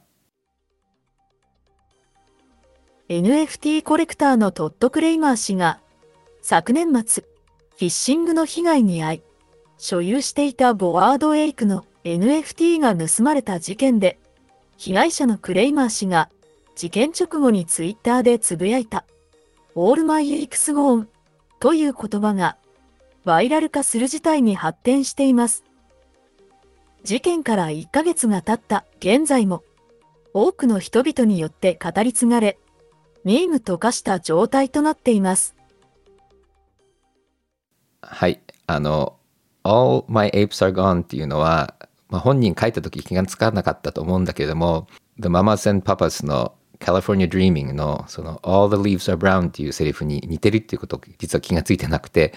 [3.09, 5.81] NFT コレクターのトッド・クレイマー氏が
[6.43, 7.25] 昨年末
[7.81, 9.23] フィッシングの被害に遭い、
[9.79, 14.19] 所有していたボワードエイクの NFT が盗まれた事件で、
[14.77, 16.29] 被害者のクレイマー氏が
[16.77, 19.07] 事件直後にツイッターでつぶやいた
[19.75, 21.07] All My Apes Gone
[21.59, 22.59] という言葉が
[23.25, 25.65] バイラル化する事態に発展しています。
[27.03, 29.65] 事件から1ヶ月が経った現在も
[30.35, 32.59] 多くの人々によって語り継がれ、
[33.25, 35.57] ミームと化した状態となっています。
[38.03, 38.41] はい。
[38.67, 39.17] あの、
[39.63, 41.75] All My Apes Are Gone っていうのは、
[42.09, 44.87] まあ、本人書いた時気がつかなかったと思うんだけども、
[45.19, 52.35] The Mamas and Papas の California Dreaming のその All the Leaves Are Brown っていうセリフに似てるっていうこと実は気がついてなくて、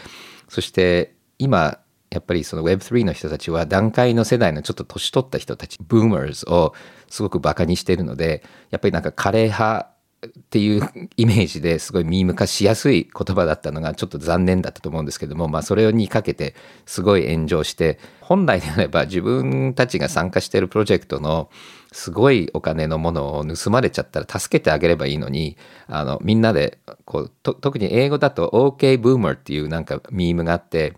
[0.49, 1.79] そして今、
[2.11, 6.73] やっぱりその Web3 の人たちは段階の世代のちょっと年取った人たち、Boomers を
[7.09, 9.87] すごくバカにしてるので、やっぱりなんか枯れ葉
[10.25, 16.55] っていうイメージですごいミーム化しやすい言葉だったのがちょっと残念だったと思うんですけども、まあ、それにかけて
[16.85, 21.49] すごい炎上して本来であれば自分たちが参加しているプロジェクトの
[21.91, 25.57] すごいお金のものを盗まれちゃったら助けてあげればいいのに
[25.87, 30.93] あのみんなでこう特に英語だと OK ブーマーっていうなんかミームがあって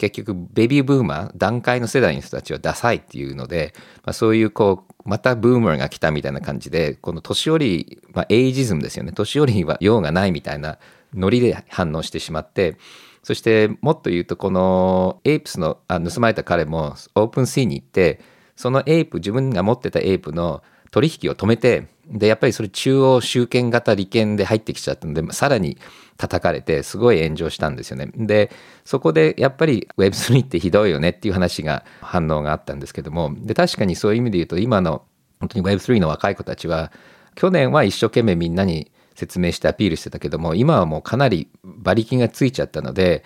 [0.00, 3.74] 結局ベビーブーマー、段階の世代の人たちはダサいっていうので、
[4.04, 9.12] まあ、そういうこう、また boomer が来たみたいな感じで、この年寄り、まあ、エイジズムですよね。
[9.12, 10.78] 年寄りは用がないみたいな
[11.14, 12.76] ノリで反応してしまって、
[13.22, 18.20] そしてもっと言うとこの Apes のあ盗まれた彼も OpenSea に行って
[18.56, 25.78] その Ape 自分が持ってた Ape の取引を止めてでやっぱりそれ中央集権型利権で入ってきちゃったのでさらに
[26.20, 28.10] 叩かれてすごい炎上したんですよね。
[28.14, 28.50] で
[28.84, 35.02] そこでやっぱり Web3 ってひどいよねっていう話が反応があったんですけどもで確かにそういう意味で言うと今の
[35.40, 36.92] 本当に Web3 の若い子たちは
[37.34, 43.24] 去年は一生懸命みんなに説明してアピールしてたけども今はもうかなり馬力がついちゃったので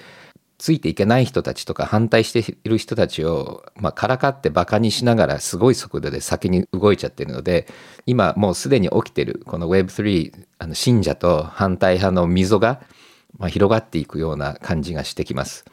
[0.64, 7.66] ついていけない人たちとか反対している人たちを、まあ、からかってバカにしながらすごい速度で先に動いちゃってるので
[8.06, 12.80] 今もうすでに起きてるこの Web3 あの信者と反対派の溝が、
[13.36, 15.66] まあ、広がっていくような感じがしてきます。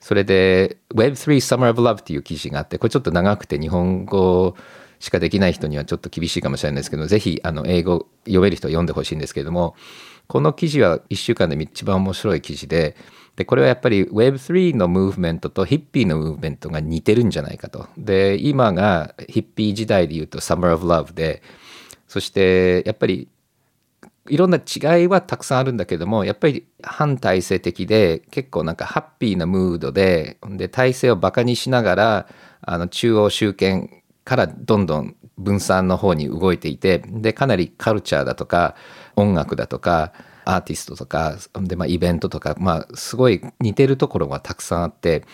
[0.00, 4.54] それで Web3 Summer of Love っていう記事があってこれちょっと長くて日本語
[5.00, 9.74] しかできない人にはちょっと厳しいかもしれないですけどぜひあの英語読める人は読んでほしいんですけれども
[10.26, 12.96] この記事は1週間で一番面白い記事で
[13.36, 17.86] でこれはやっぱり Web3 のムーブメントとヒッピーのムーブメントが似てるんじゃないかと。
[17.96, 21.40] で今がヒッピー時代で言うと Summer of Love で
[22.08, 23.28] そしてやっぱり
[24.28, 32.28] いろんな違いはたくさんあるんだけどもやっぱり反体制的で結構なんかハッピーなムードでで体制をバカにしながら
[32.62, 38.74] あの中央集権からどんどん分散の方に動いていてでかなりカルチャーだとか
[39.16, 40.12] 音楽だとか
[40.44, 45.24] アーティストとかで、まあ、イベントとか、まあ、すごい似てるところがたくさんあって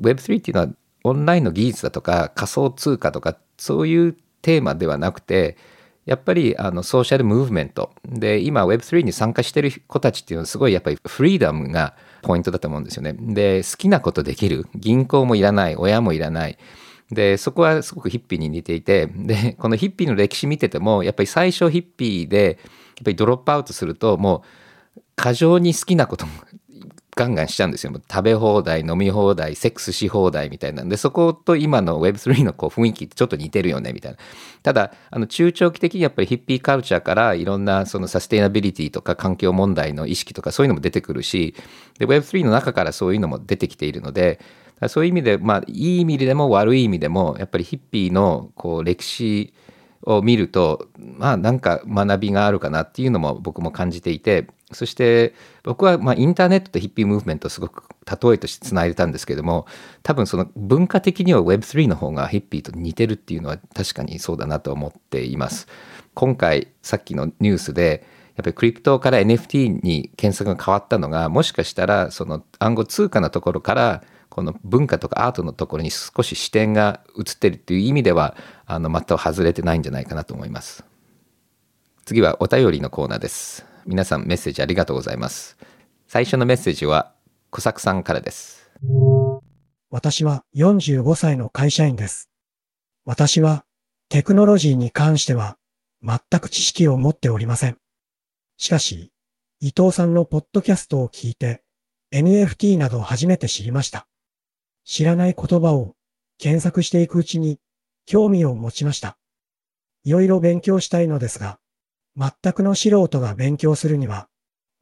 [0.00, 0.68] Web3 っていうのは
[1.04, 5.56] オンラインの技術だとか仮想通貨とかそういうテーマではなくて
[6.04, 7.92] やっぱりあのソーシャルムーブメント。
[8.04, 13.14] で今 Web3 に参加してる子たちっていうのはすごいやっぱりフリーダムがポイントだと思うんですよね。
[13.18, 14.66] で好きなことできる。
[14.74, 15.76] 銀行もいらない。
[15.76, 16.58] 親もいらない。
[17.12, 22.58] で、そこはすごくヒッピーに似ていて、で、このヒッピーの歴史見てても、やっぱり最初ヒッピーで、
[22.96, 24.42] やっぱりドロップアウトすると、も
[24.96, 26.32] う、過剰に好きなことも
[27.14, 27.92] ガンガンしちゃうんですよ。
[27.92, 34.18] 食べ放題、飲み放題、セックスし放題みたいなんで、そこと今の Web3 のこう雰囲気ってちょっと似てるよね、みたいな。
[34.62, 41.54] ただ、あの中長期的にやっぱりヒッピーカルチャーからいろんなそのサステイナビリティとか環境問題の意識とかそういうのも出てくるし、
[42.00, 44.40] Web3 の中からそういうのも出てきているので、
[44.88, 49.52] そういう意味で、まあ、いい意味でも悪い意味でも、やっぱりヒッピーのこう歴史
[50.02, 55.34] を見ると、まあなんか学びがあるかなっていうのも僕も感じていて、そして
[55.64, 59.66] 僕はまあインターネットとヒッピームーブメントをすごく例えとしてつないでたんですけども、
[60.02, 65.68] 多分その文化的には Web3 の方がヒッピーと似てるっていうのは確かにそうだなと思っています。
[66.14, 80.86] 今回さっきのニュースで、やっぱりクリプトから NFT に検索が変わったのが、もしかしたらその暗号通貨のところからこの文化とかアートのところに少し視点が移ってるっていう意味ではあの全く外れてないんじゃないかなと思います。
[82.06, 83.66] 次はお便りのコーナーです。
[83.84, 85.58] 皆さんメッセージありがとうございます。
[86.08, 87.12] 最初のメッセージは
[87.50, 88.70] 小作さんからです。
[89.90, 92.30] 私は45歳の会社員です。
[93.04, 93.66] 私は
[94.08, 95.58] テクノロジーに関しては
[96.02, 97.76] 全く知識を持っておりません。
[98.56, 99.12] しかし
[99.60, 101.62] 伊藤さんのポッドキャストを聞いて
[102.14, 104.06] NFT などを初めて知りました。
[104.84, 105.94] 知らない言葉を
[106.38, 107.58] 検索していくうちに
[108.06, 109.16] 興味を持ちました。
[110.04, 111.58] いろいろ勉強したいのですが、
[112.16, 114.28] 全くの素人が勉強するには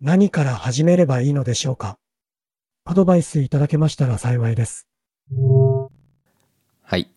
[0.01, 1.99] 何から始めればいいのでしょうか
[2.85, 4.89] アドバイスいただけましたら幸いです。
[6.83, 7.11] はい。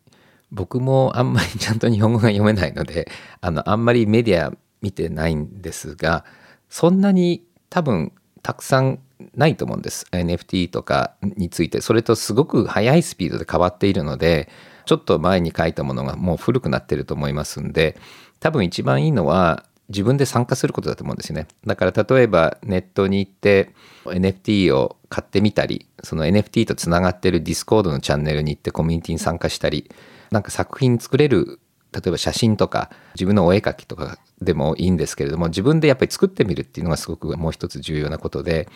[0.51, 3.09] 僕もあんまりちゃんと日本語が読めないので、
[3.41, 6.25] あの、あんまりメディア見てないんですが、
[6.69, 8.11] そんなに多分
[8.43, 8.99] たくさん
[9.36, 10.05] ないと思うんです。
[10.11, 11.82] NFT とかについて。
[11.82, 14.49] それとすごく速いスピードで変わっているので
[14.86, 17.97] ちょっと前に書いたものがもう古くなってると思いますんで
[18.39, 21.47] 多分一番いいのは自分で参加することだと思うんですよね。
[21.65, 23.74] だから例えばネットに行って
[24.05, 29.89] NFT を買ってみたりその NFT とつながってる Discord のチャンネルに行ってコミュニティに参加したり
[30.32, 31.59] なんか作品作れる
[31.93, 38.67] 例えば写真とか自分のお絵描きとかでもいいんですけれども自分でやっぱり作ってみるっていうのがすごくもう一つ重要なことで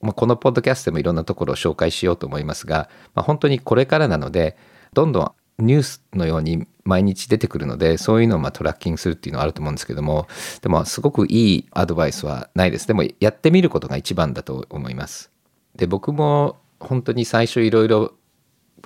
[0.00, 4.56] まあ、このポッドキャストでもいろんなところを紹介しようと思いますが、まあ、本当にこれからなので
[4.92, 10.26] どんどんニュースのように毎日出てくるのでそういうのをまトラッキングするっていうのはあると思うんですけども
[10.60, 12.86] でもすごくいいアドバイスはないです。
[12.86, 15.30] でもやってみることが一番だと思います。
[15.76, 18.12] で僕も本当に最初いろいろ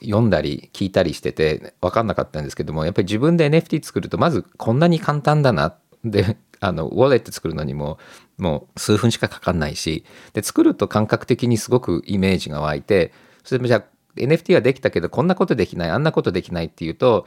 [0.03, 7.99] 読んだり聞いたりしてて分かんなかったんですけどもやっぱり自分で NFT 作るとまずこんなに簡単だなであのウォレット作るのにも
[8.37, 13.13] もう数分しかかかんないしで作ると感覚的にすごくイメージが湧いて
[13.45, 13.85] それでじゃあ
[14.17, 17.27] NFT はできたけどこんなことできないあんなことできないっていうと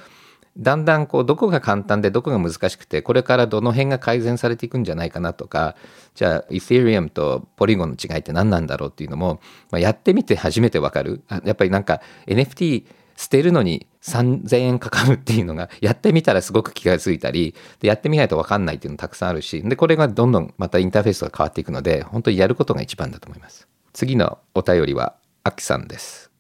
[0.57, 5.75] だんだんこうどこが簡単でどこが難しくてこれからどの辺が改善されていくんじゃないかなとか
[6.13, 9.39] じゃあ Ethereum とポリゴンの違いって何なんだろうっていうのも、
[9.71, 11.23] まあ、やってみて初めてわかる。
[11.45, 12.84] やっぱりなんか NFT
[13.22, 26.32] 捨てるのに3000円かかるっていうのがやってみたらすごく気がついたりでやってみないと分かんないっていうのたくさんあるしでこれがどんどんまたインターフェースが変わっていくので本当にやることが一番だと思います次のお便りはアキさんです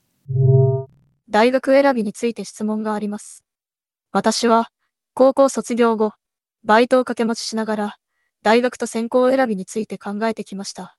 [1.29, 3.45] 大学選びについて質問があります。
[4.11, 4.67] 私は、
[5.13, 6.11] 高校卒業後、
[6.65, 7.95] バイトを掛け持ちしながら、
[8.43, 10.97] 大学と専攻選びについて考えてきました。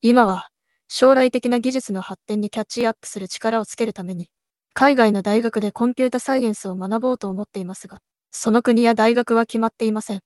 [0.00, 0.48] 今は、
[0.88, 4.30] 将来的な技術の発展にキャッチアップする力をつけるために、
[4.74, 7.98] 海外の大学でコンピュータサイエンスを学ぼうと思っていますが、
[8.30, 10.20] その国や大学は決まっていません。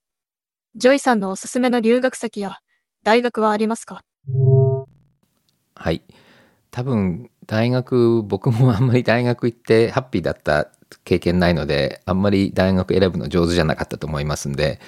[0.76, 2.59] ジョイさんのおすすめの留学先や
[3.03, 4.03] 大学はありますか？
[5.74, 6.03] はい
[6.70, 10.70] 多分大学僕もあんまり大学行ってハッピーだった
[11.05, 14.80] 経験ないのであんまり大学選ぶの上手じゃなかったと思いますんで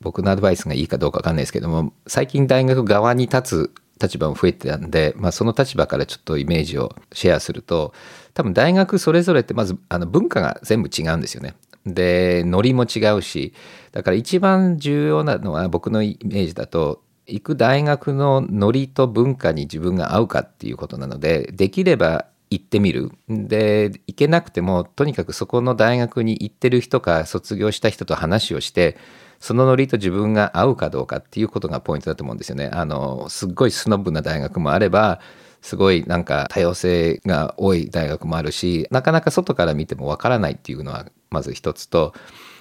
[0.00, 7.94] 僕のアドバイスがいいかどうかわかんないですけども最近大学側に立つ立場も増えてたんで、まあ、その立場からちょっとイメージをシェアすると
[8.36, 11.54] 多分大学それぞれってまずあの文化が全部違うんですよね。
[11.86, 13.54] でノリも違うし
[13.92, 28.98] だから一番重要なのは僕のイメージだと行く大学のノリと文化に自分が合うかっていうことなのでできれば行ってみるで行けなくてもとにかくそこの大学に行ってる人か卒業した人と話をして
[29.40, 32.68] そのノリと自分が合うかどうかっていうことがポイントだと思うんですよね。
[32.72, 35.20] あのすっごいスノブな大学もあれば
[35.66, 42.14] すごいなんか多様性が多い大学もあるしなかなか外から見てもわからないっていうのはまず一つと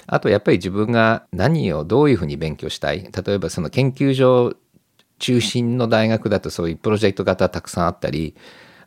[0.07, 3.03] あとやっぱり自分が何をどういうふうに勉強したい？
[3.03, 4.55] 例えばその研究所
[5.19, 8.35] 中心の大学だとそういうプロジェクト型たくさんあったり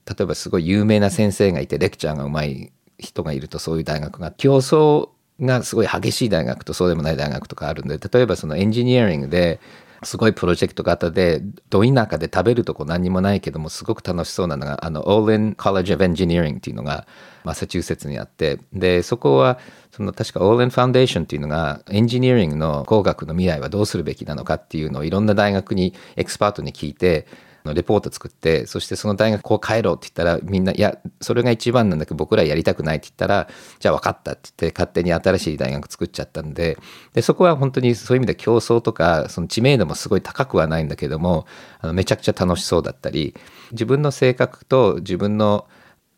[0.05, 5.11] 例えばすごい有名な先生がいてレクチャーがうまい人がいるとそういう大学が競争
[5.41, 9.61] がすごい激しい大学とそうでもない大学とかあるんで例えばそのエンジニアリングで
[10.03, 17.07] すごいプロジェクト型でど田舎で食べるとこ何にもないけどもすごく楽しそうなのがあのオーレン・コレッジ・オブ・エンジニアリングっていうのが
[17.45, 18.61] マサチューセッツにあって。
[18.73, 19.59] でそこは
[19.91, 27.27] その確かオーリン・ファンデーションっていうのがエンジニアリングの工学の未来はどうするべきなのかっていうのをいろんな大学にエクスパートに聞いて
[27.69, 33.49] のレポート作ってそしてその大学こう帰ろうって言ったらみんないやそれが一番なんだけど僕らやりたくないって言ったら
[33.79, 36.79] じゃあ分かったって言って勝手に新しい大学作っちゃったんで
[37.15, 41.47] でそこは本当にそういう意味で競争とかその知名度もすごい高くはないんだけども
[41.81, 43.35] あのめちゃくちゃ楽しそうだったり
[43.73, 45.67] 自分の性格と自分の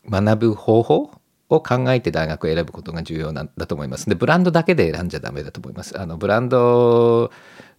[0.09, 1.11] 学ぶ方法
[1.55, 4.07] を考えて大学を選ぶことが重要なんだと思います。
[4.07, 5.99] でブランドだけで選んじゃダメだと思います。
[5.99, 7.29] あのブランド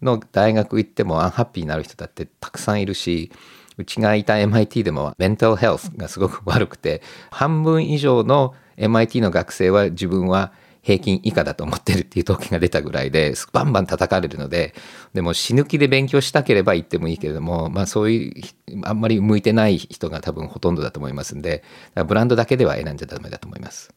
[0.03, 3.33] の大学行ってもアンハッピーになる人だってたくさんいるし
[3.79, 10.53] うちがいた MIT でもメンタルヘルスがすごく悪くて半分以上の MIT の学生は自分は
[10.83, 14.75] 平均以下だと思ってるっていう統計が出たぐらいでバンバン叩かれるので
[15.15, 21.63] でも死ぬ気で勉強したければ行ってもいいけれどもまあそういうあんまり向いてない人が多分ほとんどだと思いますんで
[22.07, 23.95] ブランドだけでは選んじゃダメだと思います。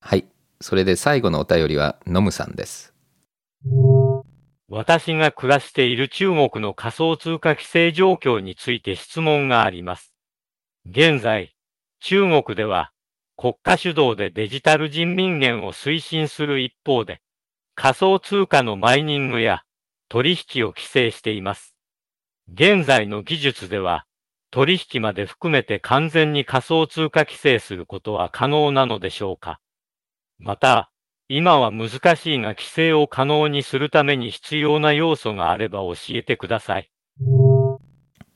[0.00, 0.26] はい。
[0.60, 2.94] それで最後のお便りはノムさんです。
[4.68, 10.12] 私が暮らしている中国の仮想通貨規制状況について質問があります。
[10.84, 11.54] 現在、
[12.00, 12.92] 中国では
[13.40, 17.22] 国家主導でデジタル人民元を推進する一方で、
[17.76, 19.62] 仮想通貨のマイニングや
[20.08, 21.76] 取引を規制しています。
[22.52, 24.06] 現在の技術では、
[24.50, 29.60] 取引まで含めて完全に仮想通貨規制することは可能なのでしょうか
[30.38, 30.90] また、
[31.30, 36.90] 今は難しいが規制を可能にするために必要な要素があれば教えてください。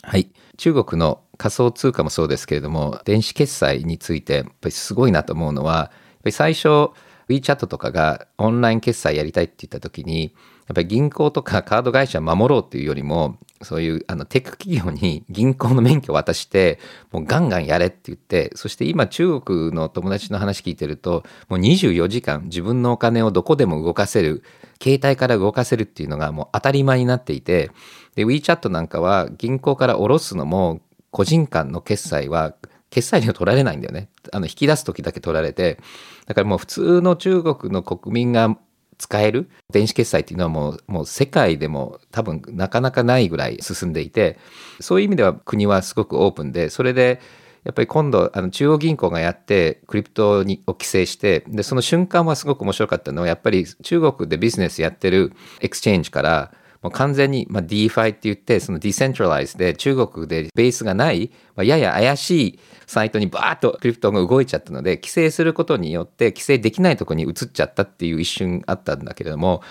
[0.02, 0.30] はい。
[0.58, 5.94] 中国の仮想通貨もそうですけれども、電子決済について、やっぱりすごいなと思うのは、やっぱ
[6.26, 6.90] り最初、
[7.30, 10.32] WeChat とかがオンライン決済やりたいって言った時に、やっ
[10.74, 16.78] ぱり銀行とかカード会社を守ろうっていうよりも、そういうあのテック企業に銀行の免許を渡して、
[17.10, 24.42] もうガンガンやれって言って、そして今中国の友達の話聞いてると、もう24時間自分のお金をどこでも動かせる、
[24.82, 27.70] 携帯から動かせるっていうのがもう当たり前になっていて、
[28.14, 32.54] で、WeChat なんかは銀行から下ろすのも個人間の決済は
[32.90, 34.08] 決済料取られないんだよね。
[34.32, 35.78] あの引き出す時だけ取られて、
[36.26, 38.58] だからもう普通の中国の国民が
[39.02, 39.50] 使える？
[39.72, 44.38] 電子決済っていうのはもうもう世界でも多分なかなかないぐらい進んでいて
[44.80, 47.20] そういう意味では国はすごくオープンでそれで
[47.64, 56.52] やっぱり今度あの中央銀行がやってクリプトにを規制してでその瞬間はすごく面白かったのはやっぱり中国でビジネスやってるexchange から
[56.82, 69.62] もう完全に、まあ、DeFi って言って、その decentralize で中国でベースがない、まあ、やや怪しいサイトにバーッと crypto が動いちゃったので、規制することによって規制できないとこに移っちゃったっていう一瞬あったんだけれども、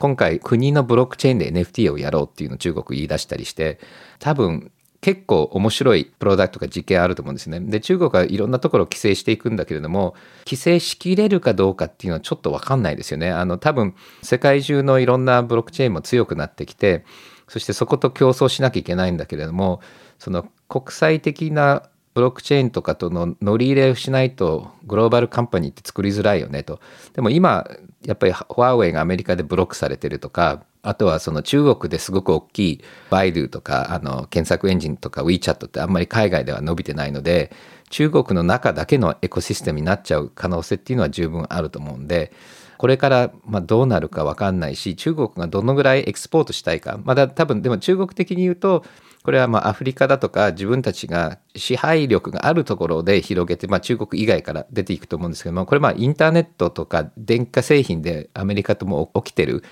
[0.00, 3.78] 今回国のブロックチェーンで NFT をやろうっていうのを中国言い出したりして、
[4.18, 7.60] 多分結構面白いプロダクトが実験あると思うんですね。
[7.60, 13.30] で、中国はいろんなところを規制していくんだけれども、規制しきれるかどうかっていうのはちょっとわかんないですよね。
[13.30, 17.04] あの、多分世界中のいろんなブロックチェーンも強くなってきて、
[17.46, 19.80] そしてそこと競争しなきゃいけないんだけれども、
[20.18, 21.84] その国際的な
[22.14, 26.80] ブロックチェーンとかとの乗り入れをしないとグローバルカンパニーって作りづらいよねと。
[27.12, 27.64] でも今、
[28.04, 37.52] やっぱりファーウェイがアメリカでブロックされてるとか、あとはその中国ですごく大きいバイドゥとかあの検索エンジンとか WeChat ってあんまり海外では伸びてないので
[37.90, 42.32] 中国の中だけのエコシステムになっちゃう可能性っていうのは十分あると思うんで
[42.76, 48.84] これからまどうなるか分かんないし中国がどのぐらいエクスポートしたいかまだ多分でも中国的に言うと
[49.24, 59.64] これはまアフリカだとか自分たちが支配力があるところで広げて、まあ、中国以外から出ていくと思うんですけどもこれまあインターネットとか電化製品でアメリカとも起きてる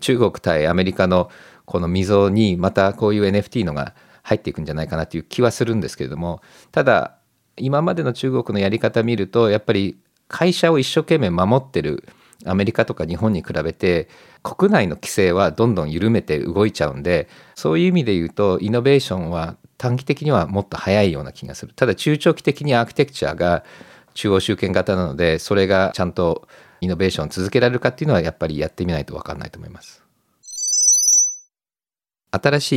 [0.00, 1.30] 中国対アメリカの
[1.64, 6.40] この溝にまたこういう NFT のが入っていくんじゃないかなという気はするんですけれども
[6.72, 7.16] ただ
[7.56, 12.08] 今までの中国のやり方見るとやっぱり会社を一生懸命守ってる
[12.44, 14.08] アメリカとか日本に比べて
[14.42, 21.72] 国内の規制はどんどん緩めて動いちゃうんでそういう意味で言うとイノベーションは短期的にはもっと早いような気がする。
[21.74, 23.64] ただ中長期的にアーキテクチャが
[24.14, 26.48] 中央集権型なのでそれがちゃんと
[26.80, 30.02] イノベーション続けられるかっていうのはやっぱりやってみないと分かんないと思います。
[32.30, 32.72] 新し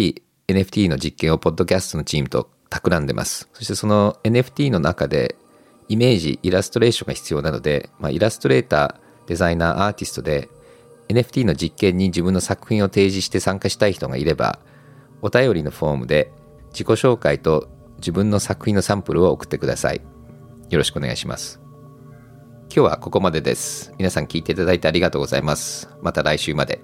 [0.48, 3.50] い NFT の実験をポッドキャストのチームと企んでます。
[3.54, 5.36] そしてその NFT の中で
[5.88, 10.50] イメージイラストレーションが必要なので、まあ、イラストレーターデザイナーアーティストで
[11.10, 14.60] NFT の実験に自分の作品を提示して参加したい人がいれば
[15.22, 16.32] お便りのフォームで
[16.72, 20.02] 自己紹介と自分の作品のサンプルを送ってください。
[20.70, 21.60] よろしくお願いします。
[22.72, 23.92] 今日はここまでです。
[23.98, 25.90] 皆さん聞いていただいてありがとうございます。
[26.04, 26.80] また来週まで。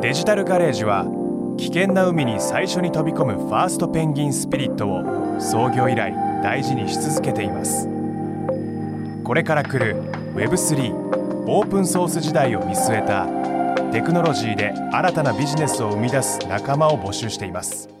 [0.00, 1.04] デジタルガレージは
[1.58, 7.86] 危険な海に最初に飛び込むファーストペンギンスピリットを創業以来大事にし続けています。
[9.24, 10.02] これから来る
[10.34, 13.26] Web3 オープンソース時代を見据えた
[13.92, 17.93] テクノロジーで新たなビジネスを生み出す仲間を募集しています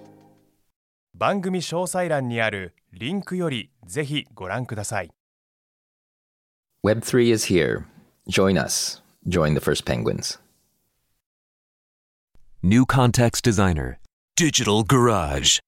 [1.16, 5.10] 番組詳細欄にあるリンクよりぜひご覧ください
[6.84, 7.84] Web3 is here
[8.28, 10.40] join us join the first penguins
[12.64, 13.98] New Context Designer
[14.34, 15.60] Digital Garage